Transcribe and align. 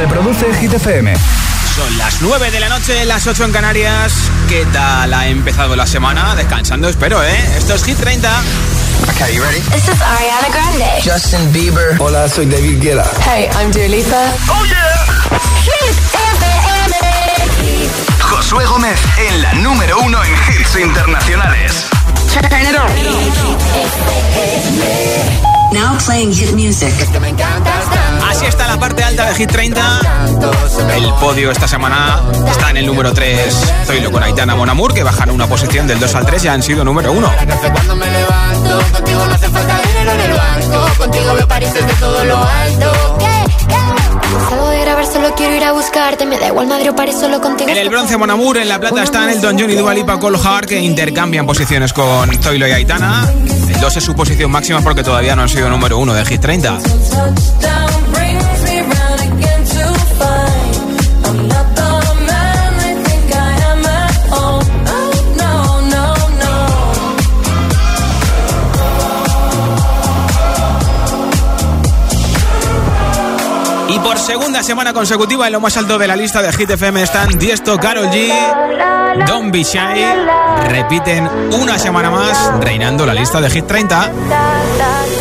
Reproduce 0.00 0.54
Hit 0.54 0.72
FM. 0.72 1.12
Son 1.76 1.98
las 1.98 2.22
9 2.22 2.50
de 2.50 2.58
la 2.58 2.70
noche, 2.70 3.04
las 3.04 3.26
8 3.26 3.44
en 3.44 3.52
Canarias. 3.52 4.30
¿Qué 4.48 4.64
tal 4.72 5.12
ha 5.12 5.26
empezado 5.28 5.76
la 5.76 5.86
semana? 5.86 6.34
Descansando, 6.34 6.88
espero, 6.88 7.22
¿eh? 7.22 7.36
Esto 7.58 7.74
es 7.74 7.84
Hit 7.84 7.98
30. 7.98 8.30
Okay, 9.10 9.36
you 9.36 9.42
ready? 9.42 9.60
This 9.60 9.88
is 9.88 10.00
Ariana 10.00 10.48
Grande. 10.50 11.02
Justin 11.04 11.52
Bieber. 11.52 11.96
Hola, 11.98 12.30
soy 12.30 12.46
David 12.46 12.80
Guetta. 12.80 13.04
Hey, 13.26 13.50
I'm 13.60 13.70
Dua 13.70 13.88
Lipa. 13.88 14.32
¡Oh, 14.48 14.64
yeah! 14.64 15.04
Hit 15.64 15.94
FM. 16.32 17.90
Josué 18.20 18.64
Gómez 18.64 18.98
en 19.18 19.42
la 19.42 19.52
número 19.52 19.98
uno 20.00 20.24
en 20.24 20.32
hits 20.32 20.76
internacionales. 20.76 21.84
Turn 22.32 22.46
it 22.62 22.74
on. 22.74 22.88
Now 25.72 25.98
playing 26.04 26.32
hit 26.32 26.52
music. 26.52 26.92
Así 28.28 28.46
está 28.46 28.66
la 28.66 28.78
parte 28.78 29.04
alta 29.04 29.26
de 29.26 29.34
Hit 29.34 29.50
30. 29.50 30.00
El 30.96 31.12
podio 31.14 31.50
esta 31.50 31.68
semana 31.68 32.22
está 32.48 32.70
en 32.70 32.78
el 32.78 32.86
número 32.86 33.12
3. 33.12 33.72
Zoilo 33.86 34.10
con 34.10 34.22
Aitana 34.22 34.54
Monamur, 34.56 34.92
que 34.92 35.02
bajan 35.02 35.30
una 35.30 35.46
posición 35.46 35.86
del 35.86 36.00
2 36.00 36.14
al 36.14 36.26
3 36.26 36.44
y 36.44 36.48
han 36.48 36.62
sido 36.62 36.84
número 36.84 37.12
1. 37.12 37.32
Cuando 37.72 37.96
me 37.96 38.06
levanto, 38.10 38.80
contigo 38.92 39.26
no 39.26 39.34
hace 39.34 39.48
falta 39.48 39.80
dinero 39.86 40.12
en 40.12 40.20
el 40.20 40.32
banco. 40.32 40.86
Contigo 40.98 41.34
veo 41.34 41.48
París 41.48 41.72
desde 41.72 41.92
todo 41.94 42.24
lo 42.24 42.36
alto. 42.36 43.29
Salgo 44.48 44.68
de 44.68 44.80
grabar, 44.80 45.06
solo 45.06 45.34
quiero 45.34 45.54
ir 45.56 45.64
a 45.64 45.72
buscarte. 45.72 46.26
Me 46.26 46.38
da 46.38 46.48
igual 46.48 46.66
Madrid 46.66 46.90
o 46.90 46.96
París, 46.96 47.16
solo 47.18 47.40
contigo. 47.40 47.70
En 47.70 47.76
el 47.76 47.88
bronce 47.88 48.16
Monamur, 48.16 48.58
en 48.58 48.68
la 48.68 48.78
plata 48.78 49.02
están 49.02 49.28
el 49.30 49.40
Don 49.40 49.58
John 49.58 49.70
y 49.70 49.74
Dua 49.74 49.94
Lipa 49.94 50.18
Cole 50.18 50.38
Hart, 50.42 50.68
que 50.68 50.78
intercambian 50.78 51.46
posiciones 51.46 51.92
con 51.92 52.30
Zoilo 52.42 52.68
y 52.68 52.72
Aitana. 52.72 53.28
El 53.68 53.80
2 53.80 53.96
es 53.96 54.04
su 54.04 54.14
posición 54.14 54.50
máxima 54.50 54.80
porque 54.80 55.02
todavía 55.02 55.34
no 55.34 55.42
han 55.42 55.48
sido 55.48 55.68
número 55.68 55.98
1 55.98 56.14
de 56.14 56.24
Hit 56.24 56.40
30. 56.40 56.78
Y 73.92 73.98
por 73.98 74.18
segunda 74.18 74.62
semana 74.62 74.92
consecutiva 74.92 75.48
en 75.48 75.52
lo 75.52 75.60
más 75.60 75.76
alto 75.76 75.98
de 75.98 76.06
la 76.06 76.14
lista 76.14 76.40
de 76.40 76.52
Hit 76.52 76.70
FM 76.70 77.02
están 77.02 77.36
Diesto, 77.38 77.76
Karol 77.76 78.06
G, 78.06 78.30
Don't 79.26 79.52
Be 79.52 79.64
Shy. 79.64 80.04
Repiten 80.68 81.28
una 81.60 81.76
semana 81.76 82.08
más 82.08 82.52
reinando 82.60 83.04
la 83.04 83.14
lista 83.14 83.40
de 83.40 83.50
Hit 83.50 83.66
30. 83.66 84.12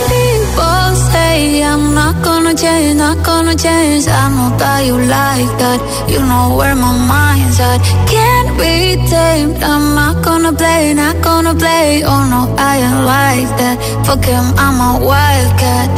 People 0.07 0.95
say 1.11 1.63
I'm 1.63 1.95
not 1.95 2.23
gonna 2.23 2.53
change, 2.53 2.93
not 2.95 3.17
gonna 3.25 3.55
change. 3.55 4.07
I 4.07 4.29
know 4.29 4.55
that 4.59 4.85
you 4.85 4.97
like 4.99 5.57
that. 5.57 5.79
You 6.07 6.19
know 6.19 6.55
where 6.55 6.75
my 6.75 6.93
mind's 6.93 7.59
at. 7.59 7.81
Can't 8.07 8.55
be 8.55 8.97
tamed. 9.09 9.63
I'm 9.63 9.95
not 9.95 10.23
gonna 10.23 10.53
play, 10.53 10.93
not 10.93 11.19
gonna 11.23 11.55
play. 11.55 12.03
Oh 12.05 12.23
no, 12.29 12.53
I 12.55 12.77
ain't 12.77 13.03
like 13.03 13.49
that. 13.57 14.05
Fuck 14.05 14.25
him, 14.25 14.53
I'm 14.59 14.79
a 14.79 15.03
wildcat. 15.03 15.89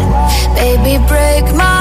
Baby, 0.55 1.03
break 1.09 1.53
my 1.53 1.80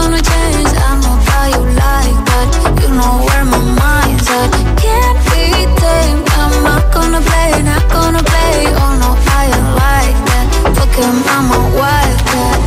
gonna 0.00 0.22
change. 0.32 0.72
I 0.88 0.90
know 1.02 1.16
how 1.28 1.44
you 1.54 1.62
like 1.84 2.18
that. 2.30 2.48
You 2.80 2.88
know 2.98 3.14
where 3.26 3.44
my 3.52 3.60
mind's 3.80 4.28
at. 4.38 4.50
Can't 4.80 5.18
be 5.28 5.44
tamed. 5.80 6.24
I'm 6.40 6.54
not 6.68 6.84
gonna 6.94 7.20
play, 7.28 7.50
not 7.70 7.84
gonna 7.96 8.22
play. 8.30 8.56
Oh 8.82 8.92
no, 9.02 9.10
I 9.38 9.42
ain't 9.56 9.70
like 9.84 10.18
that. 10.28 10.46
Fuck 10.76 10.94
him, 11.02 11.16
I'm 11.34 11.48
a 11.58 11.60
wildcat. 11.80 12.58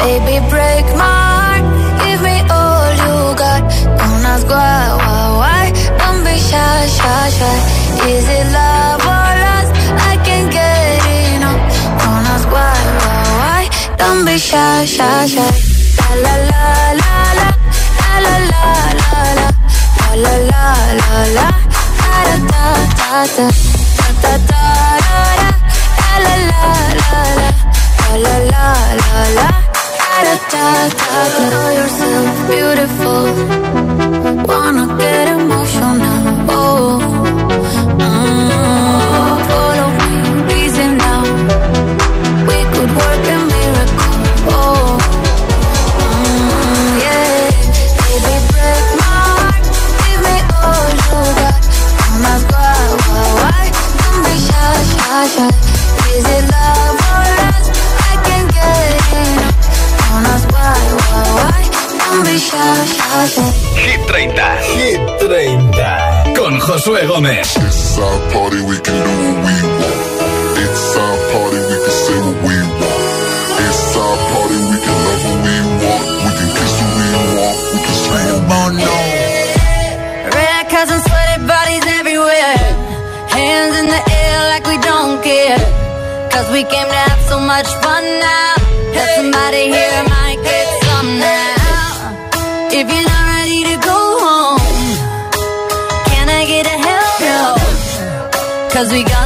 Baby, 0.00 0.34
break 0.52 0.86
my 1.02 1.16
heart. 1.36 1.64
Give 2.02 2.20
me 2.28 2.36
all 2.58 2.88
you 3.02 3.16
got. 3.42 3.62
Don't 3.98 4.24
ask 4.32 4.46
why, 4.54 4.82
why, 5.00 5.24
why. 5.40 5.64
Don't 6.00 6.20
be 6.26 6.36
shy, 6.48 6.80
shy, 6.96 7.24
shy. 7.38 7.56
Is 8.12 8.26
it 8.38 8.46
love 8.58 9.02
or 9.14 9.30
lust? 9.44 9.72
I 10.10 10.14
can't 10.26 10.48
get 10.56 11.00
enough. 11.36 11.62
Don't 12.00 12.24
ask 12.34 12.46
why, 12.56 12.76
why, 13.02 13.20
why. 13.40 13.62
Don't 14.00 14.24
be 14.24 14.36
shy, 14.38 14.84
shy, 14.86 15.26
shy. 15.34 15.71
La 20.16 20.34
la 20.50 20.64
la 21.00 21.10
la. 21.36 21.48
La 22.02 22.18
da 22.28 22.36
da 22.50 22.66
da 22.98 23.24
da 23.36 23.46
da 24.22 24.22
da 24.22 24.32
da 24.32 24.62
da 25.92 26.12
la 26.24 26.34
la 26.50 26.62
la 27.00 27.20
la. 27.40 27.50
La 28.24 28.34
la 28.52 28.66
la 29.00 29.18
la. 29.38 29.48
Da 30.24 30.34
da 30.52 30.66
da 31.00 31.20
da 31.34 31.44
know 31.50 31.68
yourself 31.78 32.34
beautiful. 32.48 33.24
Wanna 34.48 34.84
get 34.98 35.11
Hit 62.52 64.00
30. 64.08 64.36
Hit 64.76 65.00
30. 65.20 66.34
Con 66.36 66.60
Josué 66.60 67.06
Gómez. 67.06 67.56
It's 67.56 67.98
our 67.98 68.18
party, 68.30 68.60
we 68.60 68.76
can 68.76 68.92
do 68.92 69.08
what 69.08 69.36
we 69.46 69.56
want. 69.80 70.60
It's 70.60 70.96
our 70.96 71.16
party, 71.32 71.60
we 71.70 71.76
can 71.80 71.96
say 72.04 72.18
what 72.20 72.36
we 72.44 72.56
want. 72.76 73.04
It's 73.56 73.96
our 73.96 74.16
party, 74.28 74.58
we 74.68 74.76
can 74.84 74.96
love 75.06 75.22
who 75.24 75.34
we 75.46 75.56
want. 75.80 76.04
We 76.24 76.30
can 76.36 76.48
kiss 76.52 76.74
who 76.76 76.88
we 77.00 77.08
want. 77.40 77.56
We 77.72 77.78
can 77.86 77.96
scream 78.04 78.52
on 78.60 78.72
Red 80.36 80.64
cups 80.68 80.92
and 80.92 81.02
sweaty 81.08 81.36
bodies 81.48 81.84
everywhere. 82.00 82.56
Hands 83.32 83.74
in 83.80 83.86
the 83.86 84.02
air 84.12 84.38
like 84.52 84.66
we 84.68 84.76
don't 84.76 85.24
care. 85.24 85.56
Cause 86.30 86.52
we 86.52 86.64
came 86.64 86.88
to 86.88 87.00
have 87.08 87.22
so 87.32 87.40
much 87.40 87.68
fun 87.80 88.04
now. 88.20 88.54
Have 88.92 89.10
somebody 89.16 89.72
here 89.72 90.11
Cause 98.82 98.90
we 98.92 99.04
gonna 99.04 99.21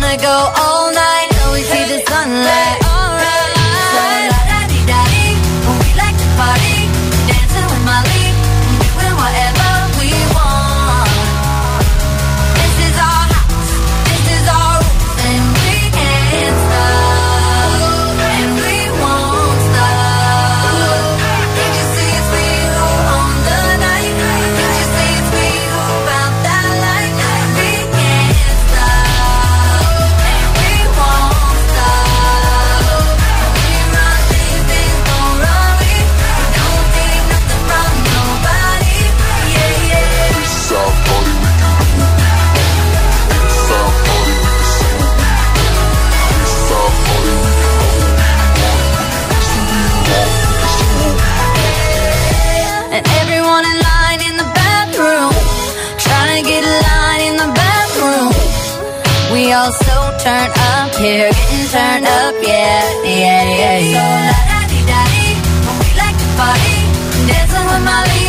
here 61.06 61.30
getting 61.30 61.66
turned 61.70 62.06
up, 62.06 62.34
yeah, 62.42 62.82
yeah, 63.04 63.42
yeah, 63.60 63.78
yeah. 63.78 63.94
So 63.94 64.02
la 64.50 64.60
da 64.70 64.80
da 64.90 65.00
we 65.78 65.88
like 66.02 66.16
to 66.22 66.28
party, 66.38 66.78
dancing 67.28 67.66
with 67.70 67.84
my. 67.84 68.25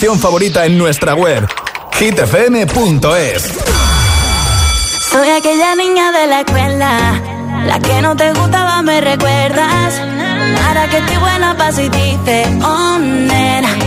canción 0.00 0.18
favorita 0.18 0.64
en 0.64 0.78
nuestra 0.78 1.14
web, 1.14 1.46
hitfm.es. 1.98 3.52
Soy 5.12 5.28
aquella 5.28 5.74
niña 5.74 6.10
de 6.10 6.26
la 6.26 6.40
escuela, 6.40 7.20
la 7.66 7.78
que 7.80 8.00
no 8.00 8.16
te 8.16 8.32
gustaba, 8.32 8.80
me 8.80 8.98
recuerdas. 9.02 10.00
Para 10.56 10.88
que 10.88 10.96
estoy 10.96 11.16
buena, 11.18 11.54
paso 11.54 11.82
y 11.82 11.90
dice, 11.90 12.46
oh, 12.64 12.98
nena. 12.98 13.79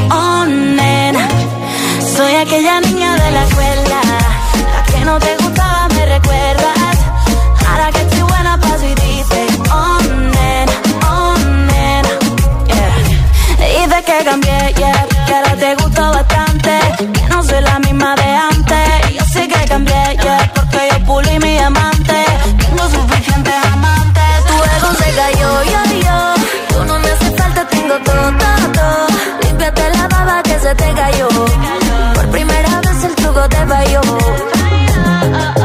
Por 32.15 32.29
primera 32.31 32.81
vez 32.81 33.03
el 33.03 33.15
truco 33.15 33.47
te 33.47 33.67
falló. 33.67 34.01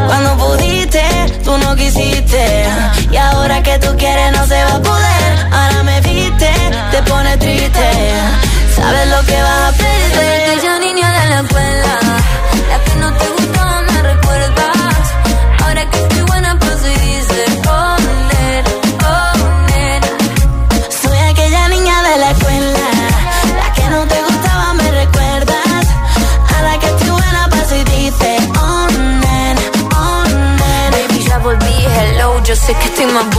Cuando 0.07 0.37
pudiste, 0.37 1.03
tú 1.45 1.57
no 1.57 1.75
quisiste. 1.77 2.67
Y 3.11 3.17
ahora 3.17 3.63
que 3.63 3.79
tú 3.79 3.97
quieres, 3.97 4.33
no 4.33 4.47
se 4.47 4.65
va 4.65 4.75
a 4.75 4.83
poder. 4.83 5.08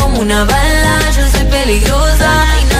como 0.00 0.20
una 0.20 0.44
bala, 0.44 0.98
yo 1.16 1.28
soy 1.28 1.46
peligrosa 1.46 2.30
y 2.60 2.74
no 2.74 2.75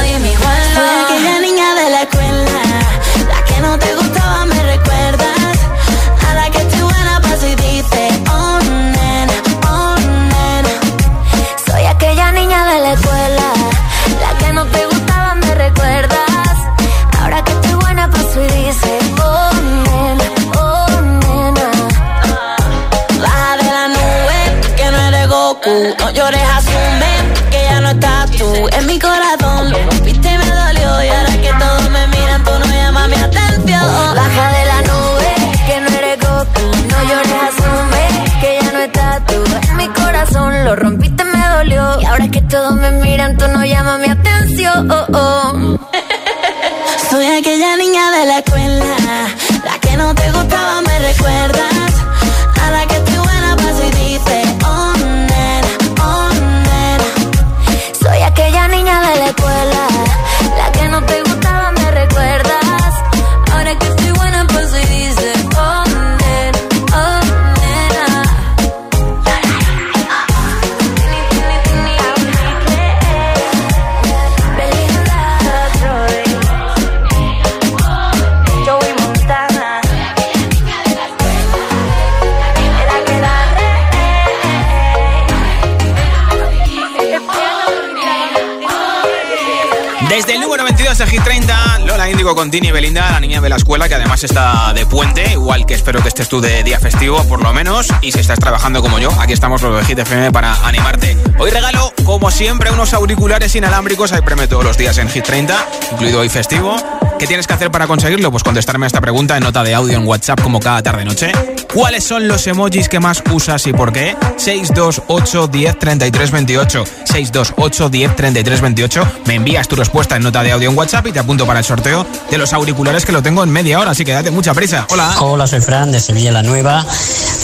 además 94.16 94.25
está 94.25 94.73
de 94.73 94.87
puente, 94.87 95.32
igual 95.32 95.66
que 95.66 95.75
espero 95.75 96.00
que 96.00 96.08
estés 96.08 96.28
tú 96.28 96.40
de 96.40 96.62
día 96.62 96.80
festivo 96.80 97.23
por 97.25 97.42
lo 97.42 97.52
menos, 97.52 97.88
y 98.00 98.12
si 98.12 98.20
estás 98.20 98.38
trabajando 98.38 98.80
como 98.80 98.99
yo, 98.99 99.11
aquí 99.20 99.32
estamos 99.32 99.61
los 99.62 99.76
de 99.76 99.85
Hit 99.85 99.99
FM 99.99 100.32
para 100.32 100.54
animarte. 100.66 101.16
Hoy 101.38 101.50
regalo, 101.50 101.92
como 102.04 102.30
siempre, 102.30 102.70
unos 102.70 102.94
auriculares 102.94 103.54
inalámbricos, 103.54 104.12
hay 104.12 104.23
premio 104.23 104.49
todos 104.49 104.64
los 104.64 104.78
días 104.78 104.96
en 104.99 105.08
Hit 105.11 105.25
30, 105.25 105.68
incluido 105.92 106.20
hoy 106.20 106.28
festivo. 106.28 106.76
¿Qué 107.18 107.26
tienes 107.26 107.46
que 107.46 107.54
hacer 107.54 107.70
para 107.70 107.87
conseguirlo? 107.87 108.30
Pues 108.30 108.42
contestarme 108.42 108.87
a 108.87 108.88
esta 108.88 109.00
pregunta 109.00 109.37
en 109.37 109.42
nota 109.42 109.62
de 109.62 109.75
audio 109.75 109.96
en 109.96 110.06
WhatsApp 110.06 110.40
como 110.40 110.61
cada 110.61 110.82
tarde-noche. 110.82 111.32
¿Cuáles 111.73 112.04
son 112.04 112.26
los 112.26 112.46
emojis 112.46 112.88
que 112.88 113.00
más 113.00 113.23
usas 113.30 113.66
y 113.66 113.73
por 113.73 113.92
qué? 113.92 114.16
628 114.37 115.49
10 115.49 115.78
33 115.78 116.30
28. 116.30 116.85
628 117.04 117.88
10 117.88 118.16
33 118.16 118.61
28. 118.61 119.08
Me 119.26 119.35
envías 119.35 119.68
tu 119.68 119.76
respuesta 119.76 120.16
en 120.16 120.23
nota 120.23 120.42
de 120.42 120.52
audio 120.52 120.70
en 120.70 120.76
WhatsApp 120.78 121.06
y 121.08 121.12
te 121.12 121.18
apunto 121.18 121.46
para 121.46 121.58
el 121.58 121.64
sorteo 121.64 122.06
de 122.30 122.38
los 122.38 122.52
auriculares 122.52 123.04
que 123.04 123.12
lo 123.12 123.23
tengo 123.23 123.42
en 123.42 123.50
media 123.50 123.78
hora, 123.78 123.90
así 123.90 124.04
que 124.04 124.12
date 124.12 124.30
mucha 124.30 124.54
prisa. 124.54 124.87
Hola. 124.90 125.14
Hola, 125.20 125.46
soy 125.46 125.61
Fran 125.61 125.92
de 125.92 126.00
Sevilla 126.00 126.32
la 126.32 126.42
Nueva. 126.42 126.85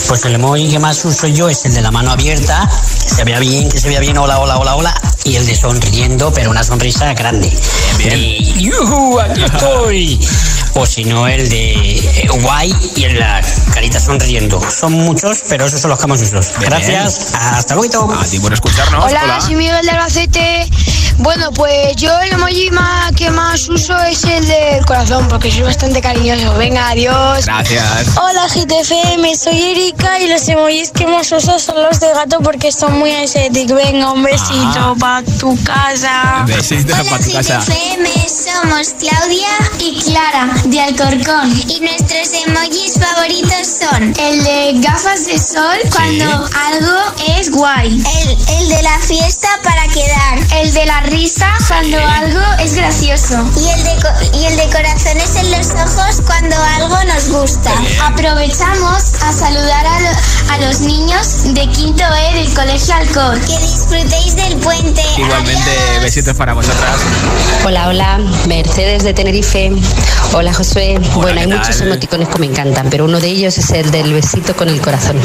Pues 0.07 0.25
el 0.25 0.35
emoji 0.35 0.69
que 0.69 0.79
más 0.79 1.03
uso 1.05 1.27
yo 1.27 1.49
es 1.49 1.65
el 1.65 1.73
de 1.73 1.81
la 1.81 1.91
mano 1.91 2.11
abierta, 2.11 2.69
que 3.03 3.09
se 3.15 3.23
vea 3.23 3.39
bien, 3.39 3.69
que 3.69 3.79
se 3.79 3.87
vea 3.89 3.99
bien, 3.99 4.17
hola, 4.17 4.39
hola, 4.39 4.57
hola, 4.57 4.75
hola, 4.75 5.01
y 5.23 5.35
el 5.35 5.45
de 5.45 5.55
sonriendo, 5.55 6.31
pero 6.33 6.51
una 6.51 6.63
sonrisa 6.63 7.13
grande. 7.13 7.51
Bien, 7.97 8.19
Y, 8.19 8.63
¡yujú! 8.65 9.19
¡Aquí 9.19 9.43
estoy! 9.43 10.19
O 10.75 10.85
si 10.85 11.03
no, 11.05 11.27
el 11.27 11.49
de 11.49 11.73
eh, 11.73 12.27
guay 12.41 12.73
y 12.95 13.03
el 13.03 13.13
de 13.13 13.19
la 13.19 13.41
carita 13.73 13.99
sonriendo. 13.99 14.59
Son 14.71 14.91
muchos, 14.91 15.43
pero 15.47 15.65
esos 15.65 15.79
son 15.79 15.91
los 15.91 15.99
que 15.99 16.07
más 16.07 16.21
uso. 16.21 16.39
Bien. 16.57 16.69
Gracias, 16.69 17.33
hasta 17.35 17.75
luego. 17.75 18.11
A 18.11 18.25
ti 18.25 18.39
por 18.39 18.53
escucharnos. 18.53 19.05
Hola, 19.05 19.39
soy 19.39 19.55
Miguel 19.55 19.85
de 19.85 19.91
Albacete. 19.91 20.69
Bueno, 21.17 21.51
pues 21.51 21.95
yo 21.95 22.11
el 22.21 22.33
emoji 22.33 22.71
más, 22.71 23.11
que 23.11 23.29
más 23.29 23.69
uso 23.69 23.95
es 24.03 24.23
el 24.23 24.47
del 24.47 24.85
corazón, 24.85 25.27
porque 25.27 25.51
soy 25.51 25.61
bastante 25.61 26.01
cariñoso. 26.01 26.55
Venga, 26.57 26.89
adiós. 26.89 27.45
Gracias. 27.45 28.17
Hola 28.17 28.47
GTFM, 28.47 29.35
soy 29.35 29.61
Erika 29.61 30.19
y 30.19 30.27
los 30.27 30.47
emojis 30.47 30.91
que 30.91 31.05
más 31.05 31.31
uso 31.31 31.59
son 31.59 31.81
los 31.83 31.99
de 31.99 32.07
gato 32.13 32.39
porque 32.41 32.71
son 32.71 32.97
muy 32.97 33.11
estéticos. 33.11 33.75
Venga, 33.77 34.11
un 34.11 34.23
besito 34.23 34.95
para 34.99 35.23
tu 35.39 35.55
casa. 35.63 36.43
Besito 36.47 36.93
para 36.93 37.23
tu 37.23 37.31
casa. 37.31 37.59
FM 37.59 38.09
somos 38.27 38.89
Claudia 38.99 39.47
y 39.79 40.01
Clara 40.01 40.62
de 40.65 40.79
Alcorcón 40.79 41.51
y 41.67 41.79
nuestros 41.81 42.29
emojis 42.47 42.93
favoritos 42.99 43.67
son 43.81 44.13
el 44.19 44.43
de 44.43 44.71
gafas 44.79 45.25
de 45.25 45.37
sol 45.37 45.77
cuando 45.91 46.25
algo 46.25 47.13
es 47.37 47.51
guay, 47.51 48.01
el, 48.21 48.37
el 48.59 48.69
de 48.69 48.81
la 48.81 48.97
fiesta 48.99 49.47
para 49.63 49.85
quedar, 49.87 50.39
el 50.61 50.73
de 50.73 50.85
la 50.85 51.01
risa 51.01 51.51
cuando 51.67 51.97
algo 51.99 52.39
es 52.61 52.75
gracioso 52.75 53.35
y 53.57 53.69
el 53.69 53.83
de, 53.83 54.39
y 54.39 54.45
el 54.45 54.55
de 54.57 54.65
corazones 54.69 55.35
en 55.35 55.51
los 55.51 55.67
ojos 55.71 56.21
cuando 56.25 56.55
algo 56.77 56.97
nos 57.13 57.29
gusta. 57.29 57.71
Aprovechamos 58.05 59.03
a 59.21 59.33
saludar 59.33 59.85
a, 59.85 59.99
lo- 59.99 60.53
a 60.53 60.57
los 60.67 60.79
niños 60.81 61.53
de 61.53 61.67
quinto 61.69 62.03
E 62.03 62.33
del 62.35 62.53
Colegio 62.53 62.93
Alcor. 62.95 63.39
Que 63.41 63.57
disfrutéis 63.59 64.35
del 64.35 64.55
puente. 64.57 65.03
Igualmente, 65.17 65.71
besitos 66.01 66.35
para 66.35 66.53
vosotras. 66.53 66.95
Hola, 67.65 67.87
hola, 67.89 68.17
Mercedes 68.47 69.03
de 69.03 69.13
Tenerife. 69.13 69.71
Hola, 70.33 70.52
Josué. 70.53 70.99
bueno, 71.15 71.39
hay 71.41 71.47
¿qué 71.47 71.55
muchos 71.55 71.81
emoticones 71.81 72.27
que 72.27 72.39
me 72.39 72.45
encantan, 72.45 72.87
pero 72.89 73.05
uno 73.05 73.19
de 73.19 73.27
ellos 73.27 73.57
es 73.57 73.71
el 73.71 73.89
del 73.91 74.13
besito 74.13 74.55
con 74.55 74.69
el 74.69 74.79
corazón. 74.81 75.17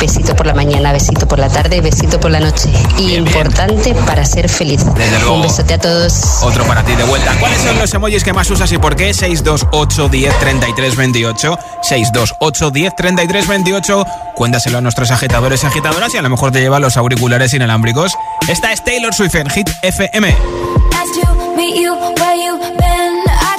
Besito 0.00 0.36
por 0.36 0.46
la 0.46 0.54
mañana, 0.54 0.92
besito 0.92 1.26
por 1.26 1.38
la 1.38 1.48
tarde, 1.48 1.80
besito 1.80 2.20
por 2.20 2.30
la 2.30 2.40
noche. 2.40 2.68
Y 2.98 3.14
importante 3.14 3.94
para 4.06 4.24
ser 4.24 4.48
feliz. 4.48 4.84
Desde 4.94 5.18
luego. 5.20 5.36
Un 5.36 5.42
besote 5.42 5.74
a 5.74 5.78
todos. 5.78 6.42
Otro 6.42 6.64
para 6.64 6.84
ti 6.84 6.94
de 6.94 7.04
vuelta. 7.04 7.34
¿Cuáles 7.40 7.60
son 7.60 7.78
los 7.78 7.92
emojis 7.94 8.22
que 8.22 8.32
más 8.32 8.50
usas 8.50 8.70
y 8.72 8.78
por 8.78 8.94
qué? 8.96 9.14
628 9.14 10.08
10 10.08 10.38
33 10.38 10.96
28. 10.96 11.58
628 11.82 12.70
10 12.70 12.96
33 12.96 13.48
28. 13.48 14.06
Cuéntaselo 14.34 14.78
a 14.78 14.80
nuestros 14.80 15.10
agitadores 15.10 15.64
y 15.64 15.66
agitadoras 15.66 16.14
y 16.14 16.18
a 16.18 16.22
lo 16.22 16.28
mejor 16.28 16.52
te 16.52 16.60
lleva 16.60 16.78
los 16.78 16.96
auriculares 16.96 17.52
inalámbricos. 17.54 18.12
Esta 18.48 18.72
es 18.72 18.84
Taylor 18.84 19.14
Swift 19.14 19.34
en 19.34 19.50
Hit 19.50 19.70
FM. 19.82 20.36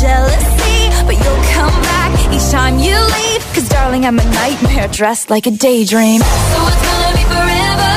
Jealousy, 0.00 0.88
but 1.04 1.14
you'll 1.14 1.44
come 1.52 1.76
back 1.82 2.10
each 2.32 2.48
time 2.50 2.78
you 2.78 2.96
leave. 2.96 3.42
Cause 3.54 3.68
darling, 3.68 4.06
I'm 4.06 4.18
a 4.18 4.24
nightmare 4.24 4.88
dressed 4.88 5.28
like 5.28 5.46
a 5.46 5.50
daydream. 5.50 6.20
So 6.20 6.60
it's 6.70 6.82
gonna 6.88 7.12
be 7.20 7.24
forever, 7.28 7.94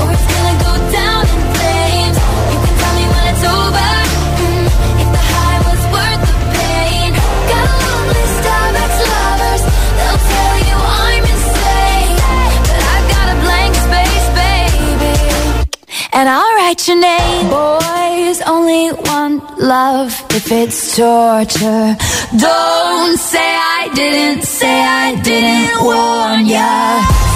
or 0.00 0.08
it's 0.16 0.26
gonna 0.32 0.56
go 0.66 0.72
down 0.96 1.22
in 1.34 1.40
flames. 1.56 2.16
You 2.52 2.58
can 2.64 2.74
tell 2.80 2.94
me 2.96 3.04
when 3.12 3.24
it's 3.32 3.44
over. 3.44 3.90
mm, 4.40 4.66
if 5.02 5.08
the 5.16 5.22
high 5.36 5.60
was 5.68 5.82
worth 5.94 6.22
the 6.30 6.36
pain. 6.56 7.10
Got 7.52 8.72
ex-lovers. 8.84 9.62
They'll 9.98 10.22
tell 10.32 10.56
you 10.68 10.76
I'm 11.04 11.24
insane, 11.34 12.16
but 12.68 12.82
I've 12.94 13.06
got 13.14 13.26
a 13.34 13.36
blank 13.44 13.72
space, 13.86 14.26
baby 14.40 15.14
and 16.16 16.26
I'll 16.30 16.54
write 16.56 16.88
your 16.88 16.98
name. 16.98 18.05
Boys 18.26 18.42
only 18.42 18.88
one 18.88 19.38
love 19.56 20.10
if 20.30 20.50
it's 20.50 20.96
torture. 20.96 21.96
Don't 22.36 23.16
say 23.16 23.38
I 23.78 23.88
didn't, 23.94 24.42
say 24.42 24.80
I 24.82 25.14
didn't 25.22 25.84
warn 25.84 26.46
ya. 26.46 27.35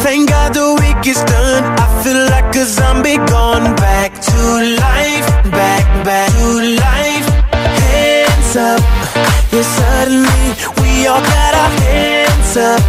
Thank 0.00 0.30
God 0.30 0.54
the 0.54 0.78
week 0.80 1.06
is 1.06 1.22
done. 1.24 1.64
I 1.78 1.86
feel 2.02 2.22
like 2.30 2.54
a 2.54 2.64
zombie 2.64 3.18
gone 3.28 3.74
back 3.76 4.12
to 4.14 4.38
life, 4.78 5.28
back, 5.50 5.84
back 6.04 6.30
to 6.30 6.48
life. 6.86 7.26
Hands 7.52 8.56
up, 8.56 8.80
yeah, 9.52 9.66
suddenly 9.78 10.44
we 10.80 11.06
all 11.06 11.20
got 11.20 11.52
our 11.62 11.72
hands 11.82 12.56
up. 12.56 12.82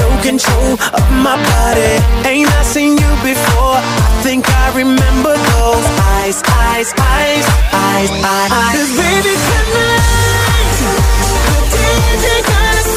No 0.00 0.08
control 0.22 0.72
of 0.98 1.04
my 1.22 1.36
body. 1.38 1.94
Ain't 2.28 2.50
I 2.50 2.62
seen 2.62 2.98
you 2.98 3.12
before? 3.22 3.78
I 3.78 4.20
think 4.26 4.44
I 4.48 4.66
remember 4.76 5.34
those 5.54 5.86
eyes, 6.18 6.42
eyes, 6.66 6.90
eyes, 6.98 7.46
eyes, 7.72 8.10
eyes. 8.10 8.74
Cause 8.74 8.90
baby 8.98 9.34
tonight, 9.48 10.76
the 11.48 11.58
DJ 11.72 12.26
got 12.50 12.74
us 12.82 12.90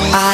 I 0.00 0.27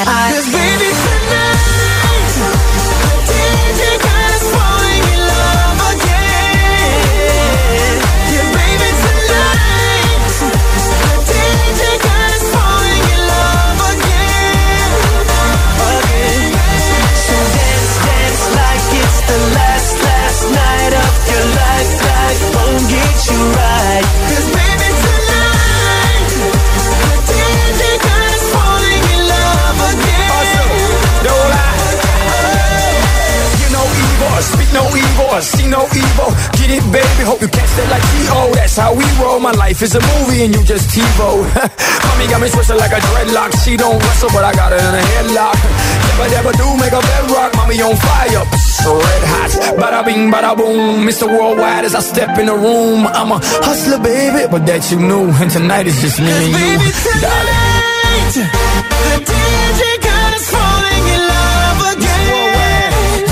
it, 36.74 36.84
baby, 36.90 37.22
hope 37.22 37.40
you 37.40 37.48
catch 37.48 37.70
that 37.78 37.88
like 37.90 38.02
T.O. 38.14 38.52
That's 38.54 38.76
how 38.76 38.92
we 38.94 39.04
roll. 39.22 39.38
My 39.38 39.52
life 39.54 39.80
is 39.82 39.94
a 39.94 40.02
movie 40.14 40.44
and 40.44 40.52
you 40.54 40.62
just 40.64 40.90
TiVo. 40.90 41.46
Mommy 42.06 42.26
got 42.26 42.40
me 42.42 42.48
twisted 42.50 42.76
like 42.76 42.90
a 42.92 43.00
dreadlock. 43.00 43.50
She 43.62 43.76
don't 43.76 43.98
wrestle, 44.02 44.30
but 44.34 44.44
I 44.44 44.52
got 44.54 44.72
her 44.74 44.80
in 44.82 44.94
a 44.94 45.04
headlock. 45.14 45.56
Never, 45.58 46.26
never 46.34 46.52
do 46.58 46.66
make 46.82 46.92
a 46.94 47.00
bedrock. 47.00 47.54
Mommy 47.56 47.78
on 47.82 47.94
fire, 47.96 48.42
red 48.42 49.24
hot. 49.32 49.50
Bada 49.78 50.00
bing, 50.04 50.30
bada 50.30 50.56
boom. 50.56 51.06
Mr. 51.06 51.26
Worldwide 51.30 51.84
as 51.84 51.94
I 51.94 52.00
step 52.00 52.38
in 52.38 52.46
the 52.46 52.56
room. 52.56 53.06
I'm 53.06 53.30
a 53.32 53.38
hustler, 53.64 53.98
baby, 54.02 54.46
but 54.50 54.66
that 54.66 54.90
you 54.90 54.98
knew. 54.98 55.30
And 55.40 55.50
tonight 55.50 55.87
is 55.87 56.00
just 56.02 56.18
me 56.20 56.30
and 56.30 56.52
you, 56.52 56.78
darling. 57.22 58.34
The 58.34 59.16
DJ 59.22 59.80
got 60.02 60.30
us 60.34 60.46
falling 60.50 61.04
in 61.14 61.22
love 61.28 61.80
again. 61.94 63.26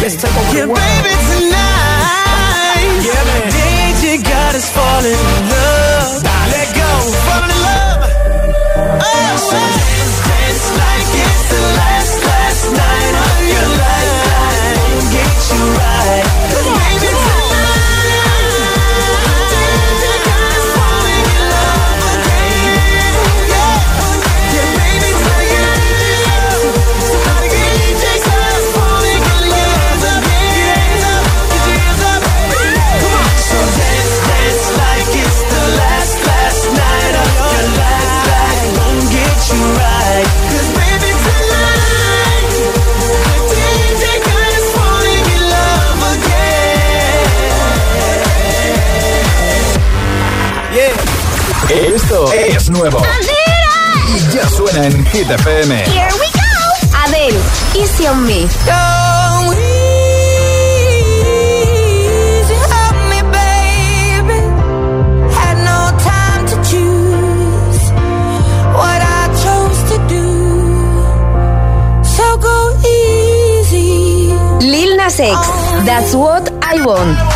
Let's 0.00 0.16
take 0.16 0.32
over 0.32 0.54
Yeah, 0.56 0.64
the 0.64 0.68
world. 0.72 0.80
baby, 0.80 1.12
tonight. 1.28 1.55
Falling 4.72 5.12
in 5.12 5.48
love. 5.50 5.65
En 54.86 55.04
Hit 55.12 55.28
FM. 55.30 55.70
Here 55.94 56.12
we 56.20 56.28
go. 56.40 56.50
Adele, 57.02 57.40
Easy 57.74 58.06
on 58.06 58.24
Me. 58.24 58.40
Go 58.70 58.82
easy 61.26 62.58
on 62.82 62.96
me, 63.10 63.20
baby. 63.36 64.38
Had 65.38 65.56
no 65.70 65.80
time 66.10 66.42
to 66.52 66.56
choose 66.70 67.82
what 68.78 69.00
I 69.18 69.22
chose 69.44 69.80
to 69.90 69.96
do. 70.14 70.26
So 72.16 72.26
go 72.48 72.56
easy. 72.98 74.30
Lil 74.72 74.96
Nas 74.96 75.18
X, 75.20 75.40
That's 75.88 76.14
What 76.14 76.44
I 76.62 76.74
Want. 76.86 77.35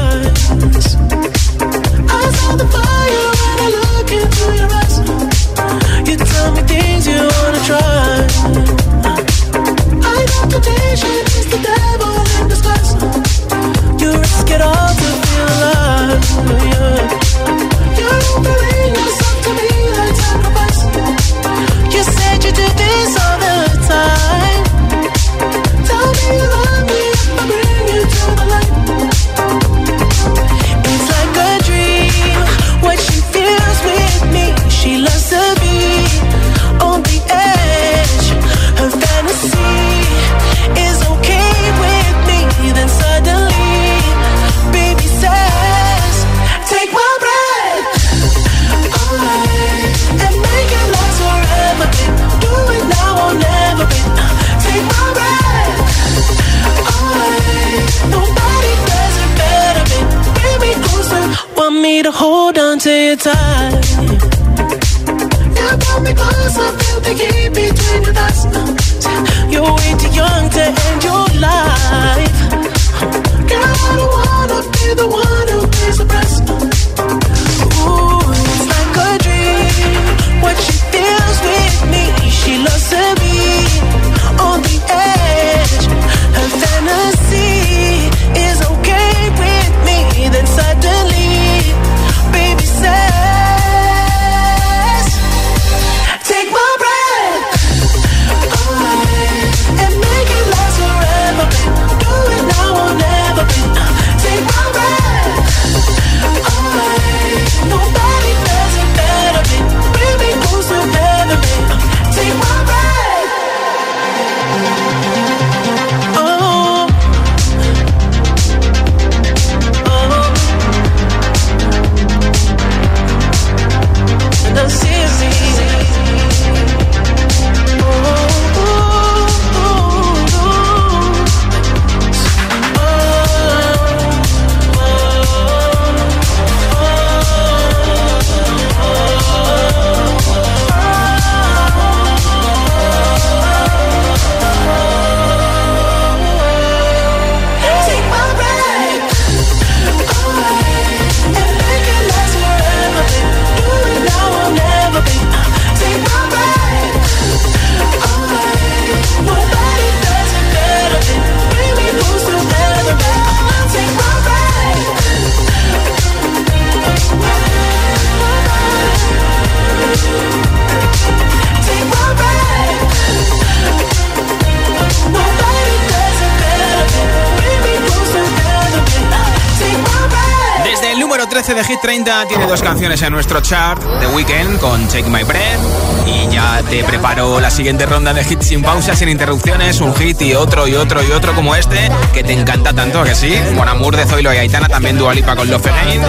Dos 182.51 182.61
canciones 182.63 183.01
en 183.01 183.13
nuestro 183.13 183.39
chart, 183.39 183.81
The 184.01 184.07
Weeknd 184.07 184.59
con 184.59 184.85
Take 184.89 185.09
My 185.09 185.23
Breath. 185.23 185.59
Y 186.05 186.27
ya 186.33 186.61
te 186.69 186.83
preparo 186.83 187.39
la 187.39 187.49
siguiente 187.49 187.85
ronda 187.85 188.13
de 188.13 188.23
hits 188.29 188.47
sin 188.47 188.61
pausas, 188.61 188.99
sin 188.99 189.07
interrupciones, 189.07 189.79
un 189.79 189.95
hit 189.95 190.21
y 190.21 190.33
otro 190.33 190.67
y 190.67 190.75
otro 190.75 191.01
y 191.01 191.11
otro 191.11 191.33
como 191.33 191.55
este, 191.55 191.89
que 192.13 192.25
te 192.25 192.33
encanta 192.33 192.73
tanto, 192.73 192.99
¿a 192.99 193.03
que 193.05 193.15
sí. 193.15 193.33
Con 193.57 193.69
Amor 193.69 193.95
de 193.95 194.05
Zoilo 194.05 194.33
y 194.33 194.37
Aitana, 194.37 194.67
también 194.67 194.97
Dualipa 194.97 195.33
con 195.37 195.49
Love 195.49 195.65
Again, 195.65 196.01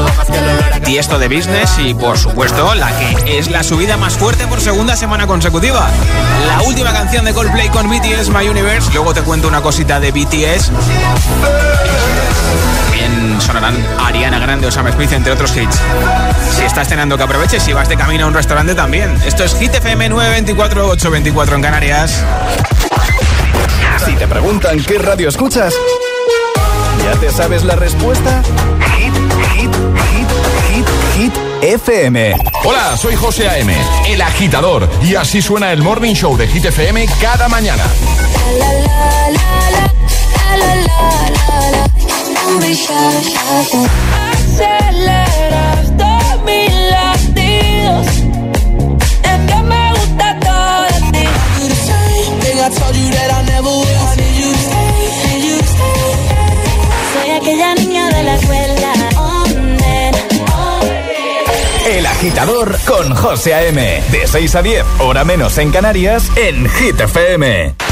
Tiesto 0.82 1.20
de 1.20 1.28
Business 1.28 1.78
y 1.78 1.94
por 1.94 2.18
supuesto 2.18 2.74
la 2.74 2.90
que 2.98 3.38
es 3.38 3.48
la 3.48 3.62
subida 3.62 3.96
más 3.96 4.14
fuerte 4.14 4.48
por 4.48 4.60
segunda 4.60 4.96
semana 4.96 5.28
consecutiva. 5.28 5.88
La 6.48 6.62
última 6.62 6.92
canción 6.92 7.24
de 7.24 7.34
Coldplay 7.34 7.68
con 7.68 7.88
BTS, 7.88 8.30
My 8.30 8.48
Universe. 8.48 8.90
Luego 8.92 9.14
te 9.14 9.22
cuento 9.22 9.46
una 9.46 9.62
cosita 9.62 10.00
de 10.00 10.10
BTS. 10.10 10.72
También 12.84 13.40
sonarán 13.40 13.76
Ariana 13.98 14.38
Grande 14.38 14.66
o 14.66 14.70
Sam 14.70 14.90
Smith, 14.92 15.12
entre 15.12 15.32
otros 15.32 15.56
hits. 15.56 15.78
Si 16.56 16.62
estás 16.62 16.88
cenando, 16.88 17.16
que 17.16 17.22
aproveches. 17.22 17.62
Si 17.62 17.72
vas 17.72 17.88
de 17.88 17.96
camino 17.96 18.24
a 18.24 18.28
un 18.28 18.34
restaurante, 18.34 18.74
también. 18.74 19.16
Esto 19.26 19.44
es 19.44 19.54
Hit 19.56 19.74
FM 19.74 20.08
924 20.08 20.88
824 20.88 21.56
en 21.56 21.62
Canarias. 21.62 22.24
Si 24.04 24.14
te 24.14 24.26
preguntan 24.26 24.82
qué 24.82 24.98
radio 24.98 25.28
escuchas, 25.28 25.74
¿ya 27.04 27.18
te 27.20 27.30
sabes 27.30 27.64
la 27.64 27.76
respuesta? 27.76 28.42
Hit, 28.96 29.14
hit, 29.54 29.70
hit, 30.10 30.28
hit, 30.68 30.86
hit, 31.16 31.32
FM. 31.62 32.34
Hola, 32.64 32.96
soy 32.96 33.14
José 33.14 33.48
A.M., 33.48 33.72
el 34.08 34.20
agitador, 34.20 34.90
y 35.02 35.14
así 35.14 35.40
suena 35.40 35.72
el 35.72 35.82
Morning 35.82 36.14
Show 36.14 36.36
de 36.36 36.48
Hit 36.48 36.64
FM 36.64 37.06
cada 37.20 37.48
mañana. 37.48 37.84
Aceleras 44.32 45.90
mis 46.44 46.72
latidos. 46.90 48.06
Es 49.22 49.40
que 49.46 49.62
me 49.62 49.90
gusta 49.92 50.38
todo 50.40 50.82
de 50.82 50.98
ti. 51.12 51.26
Soy 57.12 57.30
aquella 57.30 57.74
niña 57.74 58.08
de 58.10 58.22
la 58.22 58.34
escuela. 58.36 58.92
El 61.86 62.06
agitador 62.06 62.78
con 62.86 63.14
José 63.14 63.54
A.M. 63.54 64.02
De 64.10 64.26
6 64.26 64.54
a 64.54 64.62
10, 64.62 64.84
hora 65.00 65.24
menos 65.24 65.58
en 65.58 65.70
Canarias, 65.72 66.30
en 66.36 66.68
Hit 66.68 67.00
FM. 67.00 67.91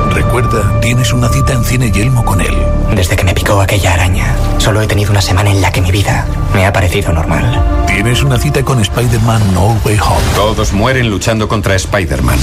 recuerda, 0.11 0.79
tienes 0.81 1.13
una 1.13 1.29
cita 1.29 1.53
en 1.53 1.63
Cine 1.63 1.91
Yelmo 1.91 2.23
con 2.23 2.41
él. 2.41 2.55
Desde 2.95 3.15
que 3.15 3.23
me 3.23 3.33
picó 3.33 3.61
aquella 3.61 3.93
araña, 3.93 4.35
solo 4.57 4.81
he 4.81 4.87
tenido 4.87 5.11
una 5.11 5.21
semana 5.21 5.51
en 5.51 5.61
la 5.61 5.71
que 5.71 5.81
mi 5.81 5.91
vida 5.91 6.25
me 6.53 6.65
ha 6.65 6.73
parecido 6.73 7.11
normal. 7.13 7.85
Tienes 7.87 8.23
una 8.23 8.37
cita 8.37 8.63
con 8.63 8.79
Spider-Man 8.79 9.53
No 9.53 9.77
Way 9.85 9.99
Home. 9.99 10.21
Todos 10.35 10.73
mueren 10.73 11.09
luchando 11.09 11.47
contra 11.47 11.75
Spider-Man. 11.75 12.39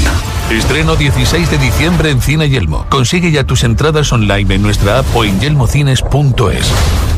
Estreno 0.50 0.96
16 0.96 1.50
de 1.50 1.58
diciembre 1.58 2.10
en 2.10 2.20
Cine 2.22 2.48
Yelmo. 2.48 2.86
Consigue 2.88 3.30
ya 3.30 3.44
tus 3.44 3.64
entradas 3.64 4.12
online 4.12 4.54
en 4.54 4.62
nuestra 4.62 5.00
app 5.00 5.06
o 5.14 5.24
en 5.24 5.38
yelmocines.es. 5.40 7.17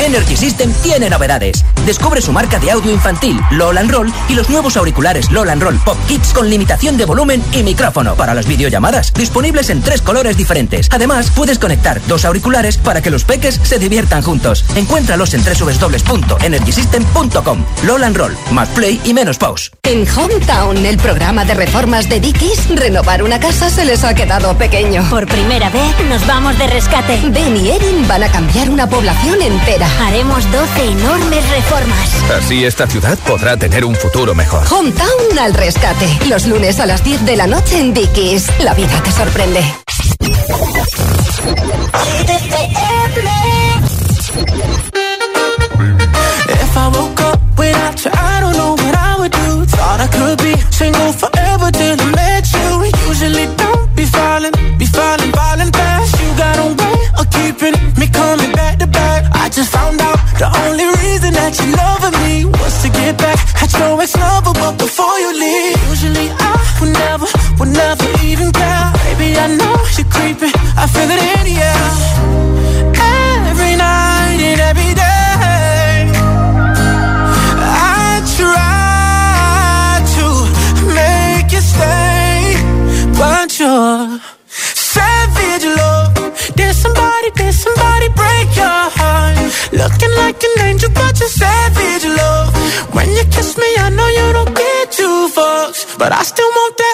Energy 0.00 0.36
System 0.36 0.72
tiene 0.82 1.08
novedades. 1.10 1.64
Descubre 1.86 2.20
su 2.20 2.32
marca 2.32 2.58
de 2.58 2.70
audio 2.70 2.92
infantil, 2.92 3.40
LOL 3.52 3.78
and 3.78 3.90
Roll, 3.90 4.12
y 4.28 4.34
los 4.34 4.50
nuevos 4.50 4.76
auriculares 4.76 5.30
LOL 5.30 5.48
and 5.50 5.62
Roll 5.62 5.78
Pop 5.84 5.96
Kids 6.06 6.32
con 6.32 6.50
limitación 6.50 6.96
de 6.96 7.04
volumen 7.04 7.42
y 7.52 7.62
micrófono 7.62 8.16
para 8.16 8.34
las 8.34 8.46
videollamadas, 8.46 9.12
disponibles 9.12 9.70
en 9.70 9.82
tres 9.82 10.02
colores 10.02 10.36
diferentes. 10.36 10.88
Además, 10.90 11.30
puedes 11.34 11.58
conectar 11.58 12.00
dos 12.06 12.24
auriculares 12.24 12.78
para 12.78 13.02
que 13.02 13.10
los 13.10 13.24
peques 13.24 13.60
se 13.62 13.78
diviertan 13.78 14.22
juntos. 14.22 14.64
Encuéntralos 14.74 15.34
en 15.34 15.44
www.energysystem.com. 15.44 17.64
LOL 17.84 18.04
and 18.04 18.16
Roll, 18.16 18.36
más 18.52 18.68
play 18.70 19.00
y 19.04 19.14
menos 19.14 19.38
pause. 19.38 19.70
En 19.82 20.06
Hometown, 20.08 20.84
el 20.84 20.96
programa 20.96 21.44
de 21.44 21.54
reformas 21.54 22.08
de 22.08 22.20
Dickies, 22.20 22.68
renovar 22.70 23.22
una 23.22 23.40
casa 23.40 23.70
se 23.70 23.84
les 23.84 24.04
ha 24.04 24.14
quedado 24.14 24.56
pequeño. 24.56 25.04
Por 25.10 25.26
primera 25.26 25.70
vez 25.70 25.94
nos 26.08 26.26
vamos 26.26 26.58
de 26.58 26.66
rescate. 26.66 27.18
Ben 27.30 27.56
y 27.56 27.70
Erin 27.70 28.06
van 28.08 28.22
a 28.22 28.30
cambiar 28.30 28.70
una 28.70 28.88
población 28.88 29.42
entera. 29.42 29.83
Haremos 30.00 30.50
12 30.50 30.84
enormes 30.90 31.48
reformas. 31.50 32.10
Así 32.36 32.64
esta 32.64 32.86
ciudad 32.86 33.18
podrá 33.26 33.56
tener 33.56 33.84
un 33.84 33.94
futuro 33.94 34.34
mejor. 34.34 34.66
Hometown 34.70 35.38
al 35.38 35.54
rescate. 35.54 36.06
Los 36.28 36.46
lunes 36.46 36.80
a 36.80 36.86
las 36.86 37.02
10 37.04 37.24
de 37.26 37.36
la 37.36 37.46
noche 37.46 37.78
en 37.78 37.94
Dickies. 37.94 38.50
La 38.60 38.74
vida 38.74 39.00
te 39.02 39.12
sorprende. 39.12 39.64
If 46.48 46.76
I 46.76 46.88
woke 46.88 47.20
up 47.20 47.40
without 47.58 48.04
you, 48.04 48.10
I 48.12 48.40
don't 48.40 48.56
know 48.56 48.72
what 48.72 48.94
I 48.96 49.16
would 49.18 49.32
do. 49.32 49.64
Thought 49.66 50.00
I 50.00 50.06
could 50.08 50.38
be 50.38 50.54
single 50.70 51.12
forever 51.12 51.70
till 51.70 51.96
I 69.44 69.48
know 69.60 69.76
you're 69.98 70.08
creeping, 70.08 70.54
I 70.74 70.86
feel 70.88 71.04
it 71.04 71.20
in 71.20 71.42
the 71.44 71.56
air 71.70 71.88
Every 73.44 73.76
night 73.76 74.40
and 74.40 74.60
every 74.70 74.92
day. 74.96 76.08
I 77.60 78.24
try 78.40 80.00
to 80.16 80.26
make 80.96 81.52
you 81.52 81.60
stay 81.60 82.56
But 83.20 83.60
you're 83.60 84.18
savage 84.48 85.66
love. 85.76 86.14
Did 86.56 86.74
somebody, 86.74 87.30
did 87.36 87.52
somebody 87.52 88.08
break 88.16 88.48
your 88.56 88.80
heart? 88.96 89.36
Looking 89.72 90.12
like 90.16 90.42
an 90.42 90.56
angel 90.68 90.88
but 90.94 91.20
you're 91.20 91.28
savage 91.28 92.06
love. 92.06 92.48
When 92.94 93.10
you 93.10 93.24
kiss 93.24 93.58
me 93.58 93.70
I 93.76 93.90
know 93.90 94.08
you 94.08 94.32
don't 94.32 94.56
get 94.56 94.90
two 94.90 95.28
fucks 95.36 95.98
But 95.98 96.12
I 96.12 96.22
still 96.22 96.48
want 96.48 96.78
that 96.78 96.93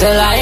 till 0.00 0.18
I 0.18 0.39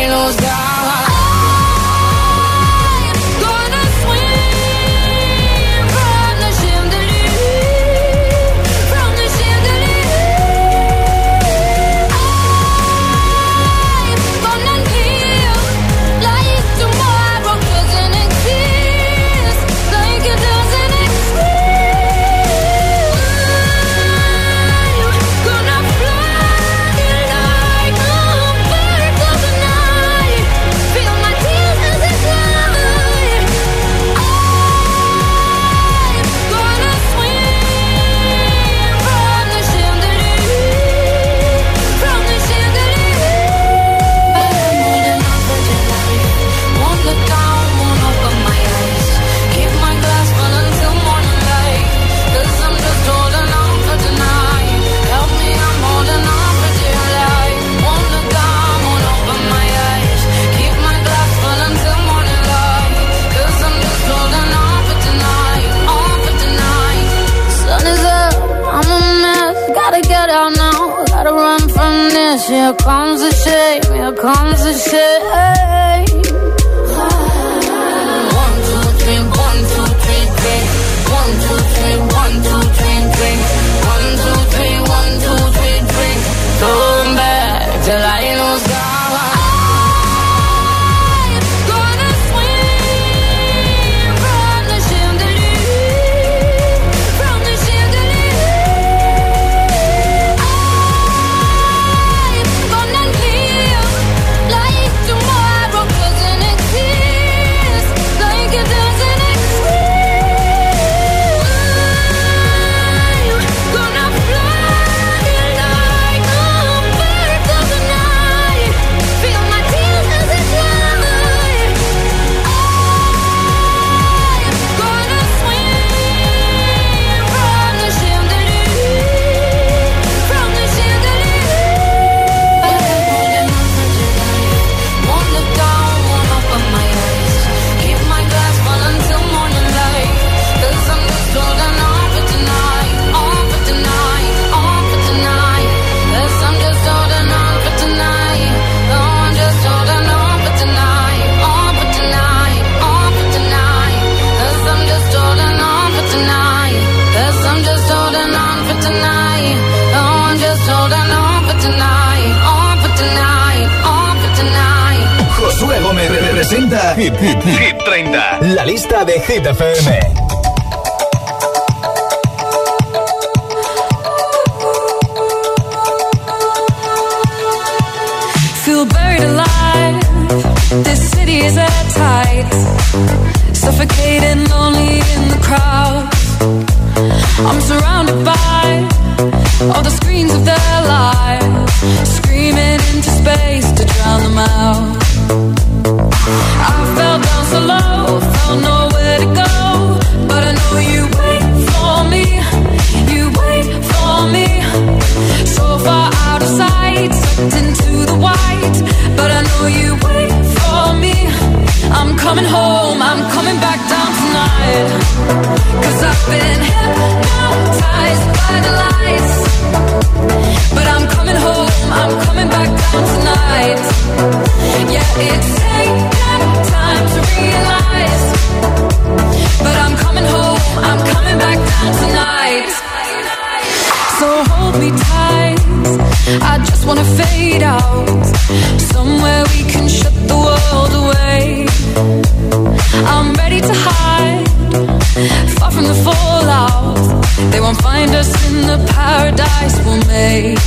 find 247.98 248.14
us 248.14 248.48
in 248.48 248.66
the 248.66 248.78
paradise 248.92 249.76
we'll 249.84 250.06
make. 250.06 250.58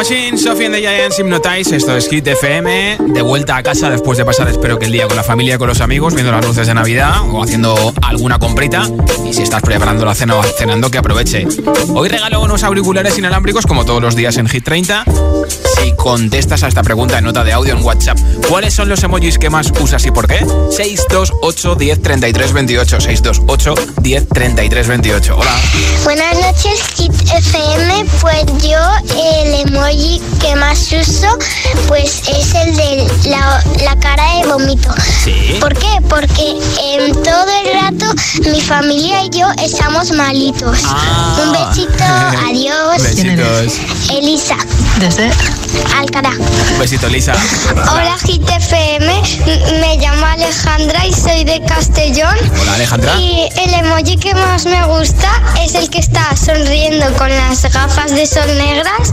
Machine, 0.00 0.38
Sophie 0.38 0.64
and 0.64 0.74
the 0.74 0.80
Giants 0.80 1.18
Hypnotize, 1.18 1.76
esto 1.76 1.94
es 1.94 2.08
Hit 2.08 2.26
FM, 2.26 2.96
de 3.08 3.20
vuelta 3.20 3.58
a 3.58 3.62
casa 3.62 3.90
después 3.90 4.16
de 4.16 4.24
pasar 4.24 4.48
espero 4.48 4.78
que 4.78 4.86
el 4.86 4.92
día 4.92 5.06
con 5.06 5.14
la 5.14 5.22
familia, 5.22 5.58
con 5.58 5.68
los 5.68 5.82
amigos, 5.82 6.14
viendo 6.14 6.32
las 6.32 6.42
luces 6.42 6.66
de 6.66 6.72
Navidad 6.72 7.20
o 7.30 7.42
haciendo 7.42 7.92
alguna 8.00 8.38
comprita 8.38 8.84
y 9.26 9.34
si 9.34 9.42
estás 9.42 9.60
preparando 9.60 10.06
la 10.06 10.14
cena 10.14 10.36
o 10.36 10.42
cenando 10.42 10.90
que 10.90 10.96
aproveche. 10.96 11.46
Hoy 11.94 12.08
regalo 12.08 12.40
unos 12.40 12.62
auriculares 12.62 13.18
inalámbricos 13.18 13.66
como 13.66 13.84
todos 13.84 14.00
los 14.00 14.16
días 14.16 14.38
en 14.38 14.48
Hit 14.48 14.64
30. 14.64 15.04
Si 15.76 15.92
contestas 15.96 16.62
a 16.62 16.68
esta 16.68 16.82
pregunta 16.82 17.18
en 17.18 17.24
nota 17.24 17.44
de 17.44 17.52
audio 17.52 17.76
en 17.76 17.84
WhatsApp, 17.84 18.18
¿cuáles 18.48 18.72
son 18.72 18.88
los 18.88 19.02
emojis 19.02 19.38
que 19.38 19.50
más 19.50 19.70
usas 19.80 20.06
y 20.06 20.10
por 20.10 20.26
qué? 20.26 20.38
628 20.70 21.74
10 21.74 22.02
33 22.02 22.52
28 22.54 23.00
628 23.00 23.74
10 24.00 24.28
33 24.28 24.88
28. 24.88 25.36
Hola. 25.38 25.60
Buenas 26.04 26.34
noches, 26.36 26.82
Hit 26.96 27.12
FM. 27.12 28.06
Pues 28.20 28.46
yo 28.62 28.78
el 29.14 29.66
emoji 29.66 29.89
que 29.94 30.54
más 30.54 30.78
uso 30.92 31.26
pues 31.88 32.22
es 32.28 32.54
el 32.54 32.76
de 32.76 33.12
la, 33.28 33.60
la 33.82 33.96
cara 33.98 34.22
de 34.36 34.46
vómito. 34.46 34.88
Sí. 35.24 35.56
¿Por 35.60 35.76
qué? 35.76 35.88
Porque 36.08 36.56
em, 36.80 37.12
todo 37.12 37.46
el 37.64 37.74
rato 37.74 38.06
mi 38.52 38.60
familia 38.60 39.24
y 39.24 39.30
yo 39.30 39.46
estamos 39.60 40.12
malitos. 40.12 40.78
Un 41.42 41.52
besito, 41.52 42.04
adiós. 42.48 43.02
Besitos. 43.02 43.72
Elisa. 44.12 44.56
Desde 45.00 45.30
Alcalá. 45.98 46.30
Un 46.72 46.78
besito, 46.78 47.08
Lisa. 47.08 47.32
Hola 47.92 48.16
Hit 48.26 48.48
FM, 48.48 49.06
M- 49.46 49.80
me 49.80 49.96
llamo 49.96 50.26
Alejandra 50.26 51.06
y 51.06 51.12
soy 51.12 51.42
de 51.44 51.60
Castellón. 51.64 52.36
Hola, 52.60 52.74
Alejandra. 52.74 53.16
Y 53.18 53.48
el 53.56 53.74
emoji 53.74 54.16
que 54.18 54.34
más 54.34 54.66
me 54.66 54.84
gusta 54.86 55.30
es 55.64 55.74
el 55.74 55.88
que 55.90 55.98
está 55.98 56.36
sonriendo 56.36 57.06
con 57.16 57.28
las 57.30 57.62
gafas 57.72 58.10
de 58.14 58.26
sol 58.26 58.46
negras, 58.58 59.12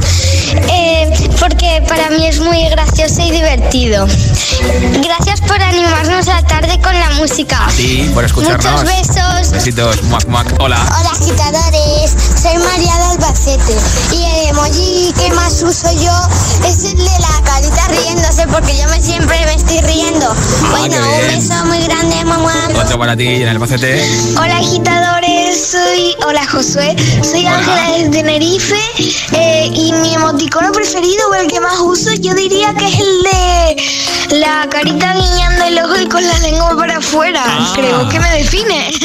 eh, 0.69 1.29
porque 1.39 1.83
para 1.87 2.09
mí 2.09 2.25
es 2.25 2.39
muy 2.39 2.67
gracioso 2.69 3.21
y 3.21 3.31
divertido. 3.31 4.07
Gracias 5.03 5.41
por 5.41 5.61
animarnos 5.61 6.25
la 6.27 6.41
tarde 6.43 6.79
con 6.81 6.97
la 6.97 7.09
música. 7.11 7.67
Sí, 7.75 8.09
por 8.13 8.23
escucharnos. 8.23 8.83
Muchos 8.83 8.85
besos. 8.85 9.51
Besitos, 9.51 10.03
muac, 10.03 10.27
muac. 10.27 10.47
Hola. 10.59 10.77
Hola 10.99 11.09
agitadores, 11.11 12.15
soy 12.41 12.57
María 12.57 12.95
de 12.97 13.03
Albacete 13.11 13.75
y 14.11 14.23
el 14.23 14.49
emoji 14.49 15.13
que 15.17 15.31
más 15.33 15.61
uso 15.63 15.91
yo 15.93 16.67
es 16.67 16.83
el 16.83 16.97
de 16.97 17.03
la 17.03 17.41
carita 17.43 17.87
riéndose 17.89 18.47
porque 18.47 18.77
yo 18.77 18.87
me 18.89 19.01
siempre 19.01 19.37
me 19.45 19.53
estoy 19.53 19.79
riendo. 19.81 20.33
bueno, 20.71 20.95
qué 20.95 20.99
un 20.99 21.39
beso 21.39 21.65
muy 21.65 21.79
grande 21.79 22.25
mamá. 22.25 22.53
Otro 22.75 22.99
para 22.99 23.15
ti 23.15 23.27
en 23.27 23.41
el 23.43 23.49
Albacete. 23.49 24.01
Hola 24.37 24.57
agitadores, 24.57 25.71
soy, 25.71 26.15
hola 26.25 26.45
Josué, 26.47 26.95
soy. 27.23 27.47
Ángela 27.47 27.97
de 27.97 28.09
Tenerife 28.09 28.75
eh, 29.31 29.69
y 29.73 29.93
mi 29.93 30.15
emoticono 30.57 30.71
preferido 30.71 31.29
o 31.31 31.35
el 31.35 31.47
que 31.47 31.59
más 31.59 31.79
uso 31.79 32.11
yo 32.13 32.33
diría 32.33 32.73
que 32.73 32.85
es 32.85 32.99
el 32.99 33.23
de 33.23 34.39
la 34.39 34.67
carita 34.69 35.13
guiñando 35.13 35.65
el 35.65 35.79
ojo 35.79 36.01
y 36.01 36.07
con 36.07 36.25
la 36.25 36.37
lengua 36.39 36.75
para 36.75 36.97
afuera. 36.97 37.41
Ah. 37.45 37.73
Creo 37.75 38.09
que 38.09 38.19
me 38.19 38.29
define. 38.37 38.91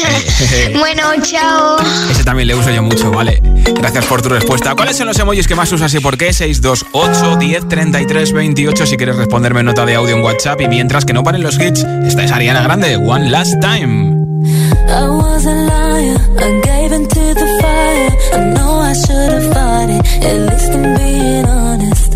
Bueno, 0.77 1.03
chao. 1.21 1.77
Ese 2.09 2.23
también 2.23 2.47
le 2.47 2.55
uso 2.55 2.69
yo 2.69 2.83
mucho, 2.83 3.09
vale. 3.11 3.41
Gracias 3.41 4.05
por 4.05 4.21
tu 4.21 4.29
respuesta. 4.29 4.75
¿Cuáles 4.75 4.97
son 4.97 5.07
los 5.07 5.17
emojis 5.17 5.47
que 5.47 5.55
más 5.55 5.71
usas 5.71 5.93
y 5.93 5.99
por 5.99 6.17
qué? 6.17 6.33
628 6.33 7.37
10 7.37 7.67
33 7.69 8.33
28 8.33 8.85
si 8.85 8.97
quieres 8.97 9.15
responderme 9.15 9.63
nota 9.63 9.85
de 9.85 9.95
audio 9.95 10.15
en 10.15 10.23
WhatsApp. 10.23 10.61
Y 10.61 10.67
mientras 10.67 11.05
que 11.05 11.13
no 11.13 11.23
paren 11.23 11.43
los 11.43 11.59
hits, 11.59 11.85
esta 12.05 12.23
es 12.23 12.31
Ariana 12.31 12.61
Grande, 12.61 12.97
One 12.97 13.29
Last 13.29 13.59
Time. 13.61 14.22
I 14.89 15.09
was 15.09 15.45
a 15.45 15.55
liar, 15.71 16.17
I 16.45 16.61
gave 16.61 16.91
into 16.91 17.23
the 17.41 17.47
fire. 17.61 18.09
I 18.33 18.53
know 18.55 18.73
I 18.91 18.93
should 18.93 19.31
have 19.37 19.47
fought 19.53 19.89
it, 19.95 20.01
at 20.29 20.37
least 20.49 20.71
I'm 20.77 20.85
being 20.97 21.45
honest. 21.45 22.11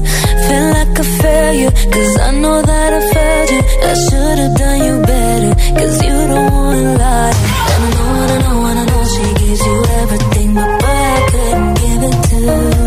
Feel 0.47 0.67
like 0.77 0.99
a 0.99 1.03
failure, 1.03 1.71
cause 1.71 2.13
I 2.19 2.31
know 2.41 2.61
that 2.61 2.89
I 2.93 3.01
failed 3.13 3.49
you. 3.55 3.61
I 3.91 3.93
should 4.05 4.37
have 4.43 4.55
done 4.55 4.79
you 4.87 4.95
better, 5.11 5.53
cause 5.79 5.95
you 6.03 6.17
don't 6.31 6.51
wanna 6.51 6.93
lie. 7.03 7.33
I 7.73 7.89
know, 7.95 8.65
and 8.69 8.79
I 8.79 8.85
know 8.85 9.03
she 9.13 9.45
gives 9.45 9.61
you 9.65 9.77
everything, 10.01 10.53
but 10.55 10.71
boy, 10.81 10.87
I 10.87 11.19
couldn't 11.31 11.73
give 11.81 12.03
it 12.09 12.23
to 12.29 12.37
you. 12.81 12.86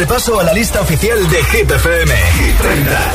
Repaso 0.00 0.40
a 0.40 0.44
la 0.44 0.54
lista 0.54 0.80
oficial 0.80 1.28
de 1.28 1.44
Hit 1.44 1.70
FM. 1.70 2.14
Hit 2.14 2.56
30. 2.56 3.14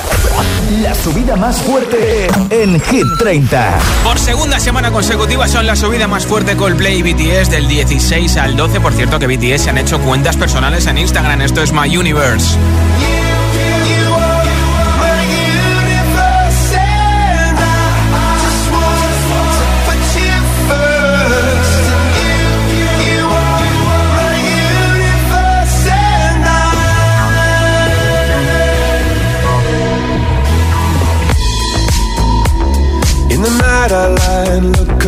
La 0.84 0.94
subida 0.94 1.36
más 1.36 1.60
fuerte 1.60 2.28
en 2.52 2.80
Hit 2.80 3.08
30. 3.18 3.80
Por 4.04 4.20
segunda 4.20 4.60
semana 4.60 4.92
consecutiva 4.92 5.48
son 5.48 5.66
la 5.66 5.76
subida 5.76 6.08
más 6.08 6.28
fuerte 6.28 6.56
Coldplay 6.56 7.00
y 7.00 7.02
BTS 7.02 7.50
del 7.50 7.68
16 7.68 8.38
al 8.38 8.56
12. 8.56 8.80
Por 8.82 8.94
cierto 8.94 9.18
que 9.18 9.26
BTS 9.26 9.64
se 9.64 9.70
han 9.72 9.80
hecho 9.80 10.00
cuentas 10.00 10.38
personales 10.38 10.86
en 10.86 11.00
Instagram. 11.00 11.42
Esto 11.42 11.64
es 11.64 11.74
My 11.74 11.98
Universe. 11.98 12.56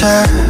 pressure 0.00 0.49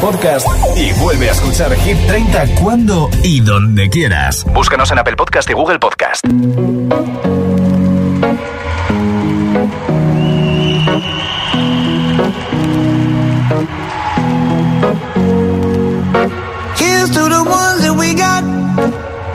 podcast 0.00 0.46
y 0.76 0.92
vuelve 1.00 1.28
a 1.28 1.32
escuchar 1.32 1.74
Hit 1.74 1.96
30 2.06 2.54
cuando 2.60 3.08
y 3.22 3.40
donde 3.40 3.88
quieras. 3.88 4.44
Búscanos 4.52 4.90
en 4.90 4.98
Apple 4.98 5.16
Podcast 5.16 5.48
y 5.50 5.52
Google 5.52 5.78
Podcast. 5.78 6.26
Here's 16.76 17.10
to 17.10 17.28
the 17.28 17.44
ones 17.44 17.82
that 17.82 17.96
we 17.96 18.14
got. 18.14 18.42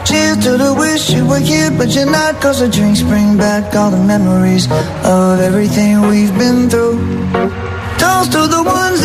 Cheers 0.05 0.37
to 0.39 0.57
the 0.57 0.73
wish 0.73 1.09
you 1.11 1.25
were 1.25 1.39
here, 1.39 1.71
but 1.71 1.89
you're 1.89 2.09
not. 2.09 2.41
Cause 2.41 2.59
the 2.59 2.69
drinks 2.69 3.01
bring 3.01 3.37
back 3.37 3.75
all 3.75 3.91
the 3.91 4.03
memories 4.03 4.67
of 5.03 5.39
everything 5.39 6.01
we've 6.09 6.37
been 6.37 6.69
through. 6.69 6.99
Toast 7.97 8.31
to 8.33 8.47
the 8.47 8.63
ones 8.63 9.04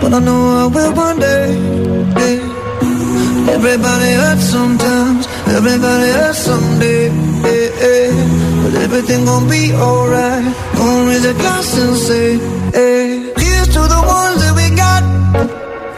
but 0.00 0.12
I 0.14 0.18
know 0.18 0.40
I 0.62 0.66
will 0.74 0.92
one 0.94 1.18
day. 1.20 1.48
Yeah. 2.20 2.60
Everybody 3.56 4.12
hurts 4.22 4.46
sometimes, 4.56 5.26
everybody 5.58 6.10
hurts 6.18 6.38
someday. 6.38 7.08
Yeah, 7.46 7.70
yeah. 7.84 8.62
But 8.62 8.74
everything 8.86 9.24
gon' 9.24 9.48
be 9.48 9.72
alright. 9.74 10.44
Gonna 10.76 11.08
raise 11.10 11.24
a 11.24 11.34
glass 11.34 11.78
and 11.78 11.96
say, 11.96 12.38
hey. 12.72 13.32
Here's 13.36 13.68
to 13.76 13.82
the 13.94 14.02
ones 14.18 14.38
that 14.42 14.54
we 14.60 14.66
got. 14.84 15.02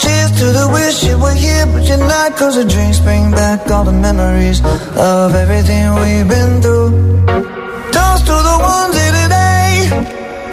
Cheers 0.03 0.31
to 0.41 0.47
the 0.59 0.67
wish 0.73 1.05
you 1.05 1.19
were 1.19 1.35
here, 1.35 1.67
but 1.67 1.83
you're 1.89 1.99
not. 1.99 2.37
Cause 2.37 2.57
the 2.57 2.65
drinks 2.65 2.99
bring 3.01 3.31
back 3.31 3.71
all 3.71 3.85
the 3.85 3.93
memories 3.93 4.61
of 4.97 5.35
everything 5.35 5.85
we've 6.03 6.29
been 6.29 6.63
through. 6.63 6.91
Toast 7.95 8.27
to 8.31 8.37
the 8.51 8.57
ones 8.75 8.95
here 9.01 9.15
today. 9.23 9.73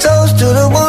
Toast 0.04 0.38
to 0.40 0.48
the 0.60 0.68
ones 0.72 0.89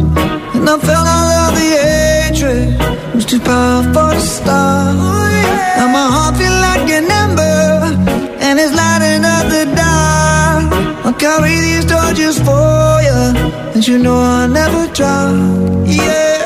And 0.61 0.69
I 0.69 0.77
felt 0.77 1.07
all 1.17 1.29
of 1.43 1.51
the 1.59 1.69
hatred 1.81 3.15
was 3.15 3.25
too 3.25 3.39
powerful 3.39 4.11
to 4.13 4.21
stop. 4.21 4.93
Now 5.77 5.87
my 5.97 6.05
heart 6.13 6.37
feel 6.37 6.55
like 6.67 6.87
an 6.97 7.09
ember 7.23 7.61
and 8.45 8.59
it's 8.59 8.73
lighting 8.81 9.25
up 9.25 9.45
the 9.49 9.63
dark. 9.81 10.63
I'll 11.03 11.17
carry 11.17 11.55
these 11.67 11.85
torches 11.85 12.37
for 12.45 13.01
you, 13.07 13.21
and 13.73 13.87
you 13.87 13.97
know 13.97 14.17
I'll 14.19 14.47
never 14.47 14.85
drop. 14.93 15.33
Yeah. 15.87 16.37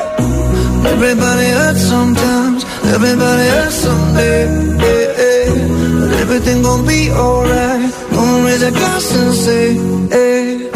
Everybody 0.94 1.48
hurts 1.58 1.82
sometimes, 1.82 2.64
everybody 2.96 3.46
hurts 3.56 3.74
someday. 3.84 4.48
Yeah, 4.82 5.20
yeah. 5.20 6.00
But 6.00 6.10
everything 6.22 6.62
gon' 6.62 6.86
be 6.86 7.10
alright. 7.10 7.92
Gonna 8.14 8.46
raise 8.46 8.62
a 8.62 8.70
glass 8.70 9.14
and 9.14 9.34
say, 9.34 9.74
hey. 10.08 10.75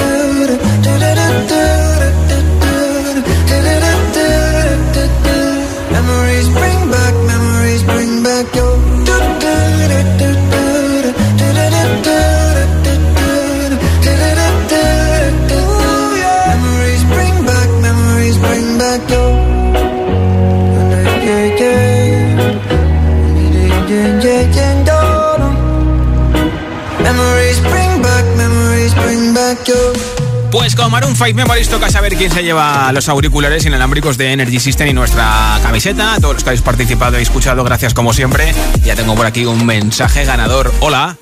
5 31.23 31.35
Memories 31.35 31.69
toca 31.69 31.87
saber 31.91 32.15
quién 32.15 32.31
se 32.31 32.41
lleva 32.41 32.91
los 32.91 33.07
auriculares 33.07 33.63
inalámbricos 33.63 34.17
de 34.17 34.33
Energy 34.33 34.59
System 34.59 34.87
y 34.87 34.93
nuestra 34.93 35.59
camiseta. 35.61 36.15
Todos 36.19 36.33
los 36.33 36.43
que 36.43 36.49
habéis 36.49 36.63
participado 36.63 37.19
y 37.19 37.21
escuchado, 37.21 37.63
gracias 37.63 37.93
como 37.93 38.11
siempre. 38.11 38.55
Ya 38.83 38.95
tengo 38.95 39.13
por 39.13 39.27
aquí 39.27 39.45
un 39.45 39.63
mensaje 39.63 40.25
ganador. 40.25 40.73
Hola. 40.79 41.17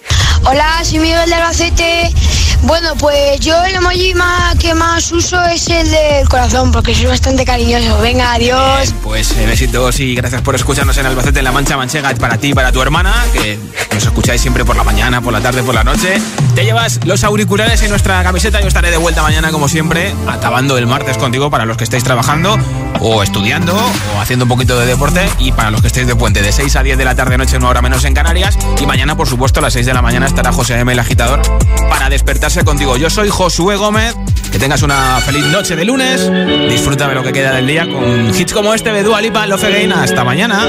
Hola, 0.45 0.85
soy 0.85 0.99
Miguel 0.99 1.29
de 1.29 1.35
Albacete. 1.35 2.13
Bueno, 2.61 2.95
pues 2.97 3.41
yo 3.41 3.61
el 3.65 3.75
emoji 3.75 4.13
más, 4.13 4.55
que 4.55 4.73
más 4.73 5.11
uso 5.11 5.43
es 5.43 5.67
el 5.67 5.91
del 5.91 6.29
corazón, 6.29 6.71
porque 6.71 6.95
soy 6.95 7.07
bastante 7.07 7.43
cariñoso. 7.43 7.99
Venga, 7.99 8.33
adiós. 8.33 8.91
Bien, 8.91 9.01
pues 9.03 9.31
eh, 9.31 9.45
besitos 9.45 9.99
y 9.99 10.15
gracias 10.15 10.41
por 10.41 10.55
escucharnos 10.55 10.97
en 10.97 11.07
Albacete, 11.07 11.39
en 11.39 11.45
La 11.45 11.51
Mancha 11.51 11.75
Manchega, 11.75 12.15
para 12.15 12.37
ti 12.37 12.49
y 12.49 12.53
para 12.53 12.71
tu 12.71 12.81
hermana, 12.81 13.13
que 13.33 13.59
nos 13.93 14.05
escucháis 14.05 14.39
siempre 14.39 14.63
por 14.63 14.77
la 14.77 14.85
mañana, 14.85 15.19
por 15.19 15.33
la 15.33 15.41
tarde, 15.41 15.61
por 15.61 15.75
la 15.75 15.83
noche. 15.83 16.21
Te 16.55 16.65
llevas 16.65 16.99
los 17.05 17.23
auriculares 17.23 17.81
en 17.83 17.89
nuestra 17.89 18.21
camiseta. 18.23 18.61
Yo 18.61 18.67
estaré 18.67 18.91
de 18.91 18.97
vuelta 18.97 19.21
mañana, 19.21 19.51
como 19.51 19.67
siempre, 19.67 20.13
acabando 20.27 20.77
el 20.77 20.87
martes 20.87 21.17
contigo 21.17 21.49
para 21.49 21.65
los 21.65 21.77
que 21.77 21.83
estéis 21.83 22.03
trabajando 22.03 22.57
o 22.99 23.23
estudiando 23.23 23.75
o 23.75 24.21
haciendo 24.21 24.45
un 24.45 24.49
poquito 24.49 24.77
de 24.79 24.85
deporte 24.85 25.21
y 25.39 25.51
para 25.51 25.71
los 25.71 25.81
que 25.81 25.87
estéis 25.87 26.07
de 26.07 26.15
puente 26.15 26.41
de 26.41 26.51
6 26.51 26.75
a 26.75 26.83
10 26.83 26.97
de 26.97 27.05
la 27.05 27.15
tarde 27.15 27.37
noche, 27.37 27.57
una 27.57 27.69
hora 27.69 27.81
menos 27.81 28.03
en 28.05 28.13
Canarias. 28.13 28.57
Y 28.79 28.85
mañana, 28.85 29.15
por 29.15 29.27
supuesto, 29.27 29.59
a 29.59 29.63
las 29.63 29.73
6 29.73 29.85
de 29.85 29.93
la 29.93 30.01
mañana 30.01 30.25
estará 30.25 30.51
José 30.51 30.79
M. 30.79 30.91
el 30.91 30.99
agitador 30.99 31.41
para 31.89 32.09
despertarse 32.09 32.63
contigo. 32.63 32.97
Yo 32.97 33.09
soy 33.09 33.29
Josué 33.29 33.75
Gómez. 33.75 34.15
Que 34.51 34.57
tengas 34.57 34.81
una 34.81 35.19
feliz 35.21 35.45
noche 35.45 35.75
de 35.75 35.85
lunes. 35.85 36.29
Disfruta 36.69 37.07
de 37.07 37.13
lo 37.13 37.23
que 37.23 37.31
queda 37.31 37.51
del 37.51 37.67
día 37.67 37.87
con 37.87 38.35
hits 38.35 38.51
como 38.51 38.73
este 38.73 38.91
de 38.91 39.03
Dua 39.03 39.21
Lipa, 39.21 39.45
Love 39.45 39.63
Again. 39.63 39.93
Hasta 39.93 40.23
mañana. 40.23 40.65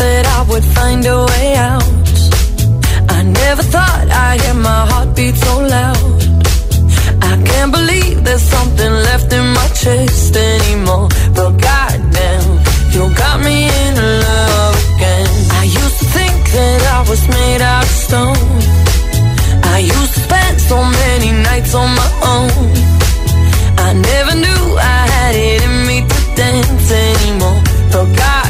That 0.00 0.24
I 0.38 0.40
would 0.50 0.64
find 0.64 1.04
a 1.04 1.18
way 1.30 1.48
out. 1.56 1.84
I 3.16 3.22
never 3.22 3.62
thought 3.62 4.06
I'd 4.08 4.40
hear 4.40 4.54
my 4.54 4.82
heartbeat 4.90 5.36
so 5.36 5.54
loud. 5.60 6.20
I 7.30 7.34
can't 7.48 7.70
believe 7.70 8.24
there's 8.24 8.46
something 8.56 8.92
left 9.08 9.30
in 9.30 9.46
my 9.52 9.68
chest 9.82 10.34
anymore. 10.36 11.08
But 11.36 11.50
goddamn, 11.60 12.48
you 12.94 13.02
got 13.14 13.44
me 13.44 13.68
in 13.68 13.94
love 14.24 14.76
again. 14.96 15.28
I 15.60 15.64
used 15.64 15.98
to 16.00 16.06
think 16.16 16.36
that 16.56 16.80
I 16.96 17.00
was 17.10 17.22
made 17.28 17.60
out 17.60 17.84
of 17.84 17.94
stone. 18.06 18.50
I 19.76 19.78
used 19.84 20.14
to 20.14 20.20
spend 20.20 20.60
so 20.62 20.78
many 20.82 21.30
nights 21.44 21.74
on 21.74 21.88
my 22.00 22.10
own. 22.34 22.72
I 23.86 23.92
never 23.92 24.34
knew 24.44 24.64
I 24.80 25.00
had 25.14 25.34
it 25.36 25.60
in 25.68 25.76
me 25.88 25.98
to 26.08 26.20
dance 26.40 26.88
anymore. 26.90 27.60
But 27.92 28.06
goddamn, 28.16 28.49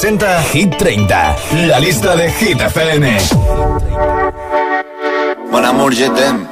Presenta 0.00 0.42
Hit 0.44 0.76
30, 0.78 1.36
la 1.66 1.78
lista 1.78 2.16
de 2.16 2.30
Hit 2.30 2.58
FM. 2.58 3.18
Je 5.90 6.08
t'aime. 6.08 6.46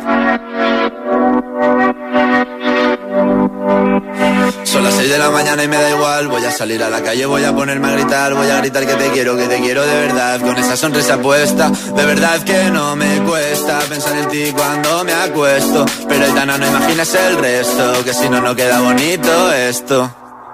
Son 4.64 4.84
las 4.84 4.94
6 4.94 5.08
de 5.08 5.18
la 5.18 5.30
mañana 5.30 5.64
y 5.64 5.68
me 5.68 5.76
da 5.76 5.90
igual. 5.90 6.28
Voy 6.28 6.44
a 6.44 6.50
salir 6.50 6.82
a 6.82 6.90
la 6.90 7.02
calle, 7.02 7.24
voy 7.24 7.44
a 7.44 7.54
ponerme 7.54 7.88
a 7.88 7.92
gritar. 7.92 8.34
Voy 8.34 8.50
a 8.50 8.58
gritar 8.58 8.86
que 8.86 8.94
te 8.94 9.08
quiero, 9.12 9.34
que 9.34 9.46
te 9.46 9.60
quiero 9.60 9.86
de 9.86 9.94
verdad. 9.94 10.40
Con 10.40 10.58
esa 10.58 10.76
sonrisa 10.76 11.16
puesta, 11.16 11.70
de 11.70 12.04
verdad 12.04 12.42
que 12.42 12.70
no 12.70 12.96
me 12.96 13.22
cuesta 13.22 13.78
pensar 13.88 14.14
en 14.18 14.28
ti 14.28 14.52
cuando 14.54 15.04
me 15.04 15.14
acuesto. 15.14 15.86
Pero 16.06 16.24
Aitana, 16.26 16.58
no 16.58 16.66
imaginas 16.66 17.14
el 17.14 17.38
resto, 17.38 18.04
que 18.04 18.12
si 18.12 18.28
no, 18.28 18.42
no 18.42 18.54
queda 18.54 18.80
bonito 18.80 19.52
esto. 19.54 20.27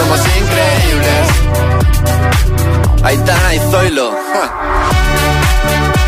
somos 0.00 0.20
increíbles. 0.20 1.28
Aitana 3.02 3.54
y 3.54 3.58
Zoilo. 3.70 4.12
ja. 4.12 5.99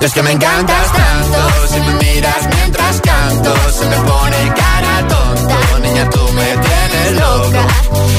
Es 0.00 0.12
que 0.12 0.22
me 0.22 0.32
encantas 0.32 0.92
tanto, 0.92 1.66
si 1.68 1.80
me 1.80 1.92
miras 1.94 2.48
mientras 2.54 3.00
canto, 3.00 3.54
se 3.70 3.84
me 3.86 3.96
pone 3.96 4.54
cara 4.54 5.08
tonta. 5.08 5.78
Niña, 5.80 6.10
tú 6.10 6.20
me 6.32 6.44
tienes 6.44 7.12
loca. 7.14 7.66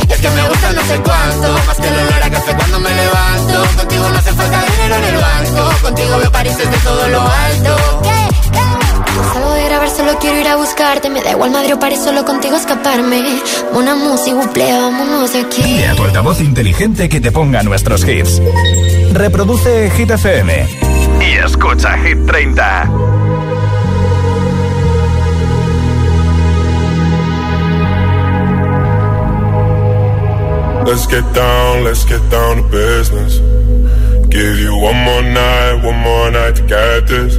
Y 0.07 0.11
es 0.11 0.19
que 0.19 0.30
me 0.30 0.49
gusta 0.49 0.73
no 0.73 0.82
sé 0.84 1.01
cuánto, 1.01 1.53
más 1.67 1.77
que 1.77 1.88
el 1.88 1.93
olor 1.93 2.23
a 2.23 2.30
café 2.30 2.53
cuando 2.55 2.80
me 2.80 2.89
levanto. 2.89 3.77
Contigo 3.77 4.09
no 4.09 4.17
hace 4.17 4.34
falta 4.34 4.65
dinero 4.71 4.95
en 4.95 5.03
el 5.03 5.17
banco, 5.17 5.82
contigo 5.82 6.17
veo 6.17 6.32
París 6.32 6.57
desde 6.57 6.77
todo 6.77 7.07
lo 7.07 7.21
alto. 7.21 7.77
Salgo 9.34 9.51
de 9.53 9.63
grabar, 9.63 9.89
solo 9.89 10.17
quiero 10.19 10.39
ir 10.39 10.47
a 10.47 10.55
buscarte, 10.55 11.09
me 11.09 11.21
da 11.21 11.32
igual 11.32 11.51
Madrid 11.51 11.75
o 11.75 11.80
París, 11.80 11.99
solo 12.03 12.25
contigo 12.25 12.55
escaparme. 12.55 13.41
Una 13.73 13.95
música, 13.95 14.36
buple, 14.36 14.71
vámonos 14.71 15.34
de 15.34 15.41
aquí. 15.41 15.61
Dile 15.61 15.88
a 15.88 15.95
tu 15.95 16.03
altavoz 16.03 16.41
inteligente 16.41 17.07
que 17.09 17.21
te 17.21 17.32
ponga 17.32 17.63
nuestros 17.63 18.07
hits. 18.07 18.41
Reproduce 19.13 19.91
Hit 19.91 20.11
FM 20.11 20.78
y 20.78 20.78
escucha 21.40 21.96
Hit 21.98 22.18
30. 22.28 23.20
Let's 30.90 31.06
get 31.06 31.34
down, 31.36 31.84
let's 31.84 32.04
get 32.04 32.24
down 32.32 32.58
to 32.58 32.64
business. 32.70 33.38
Give 34.30 34.60
you 34.60 34.76
one 34.76 34.98
more 35.06 35.22
night, 35.22 35.84
one 35.84 36.00
more 36.00 36.32
night 36.32 36.56
to 36.56 36.64
get 36.66 37.08
this. 37.08 37.38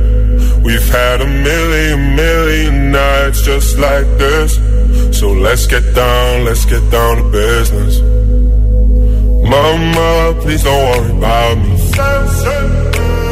We've 0.65 0.89
had 0.89 1.21
a 1.21 1.27
million, 1.27 2.15
million 2.15 2.93
nights 2.93 3.43
just 3.43 3.77
like 3.79 4.07
this. 4.19 4.55
So 5.19 5.33
let's 5.33 5.67
get 5.67 5.95
down, 5.95 6.45
let's 6.45 6.65
get 6.65 6.89
down 6.91 7.17
to 7.17 7.31
business. 7.31 8.01
Mama, 9.51 10.41
please 10.43 10.63
don't 10.63 10.85
worry 10.91 11.19
about 11.19 11.59
me. 11.59 12.90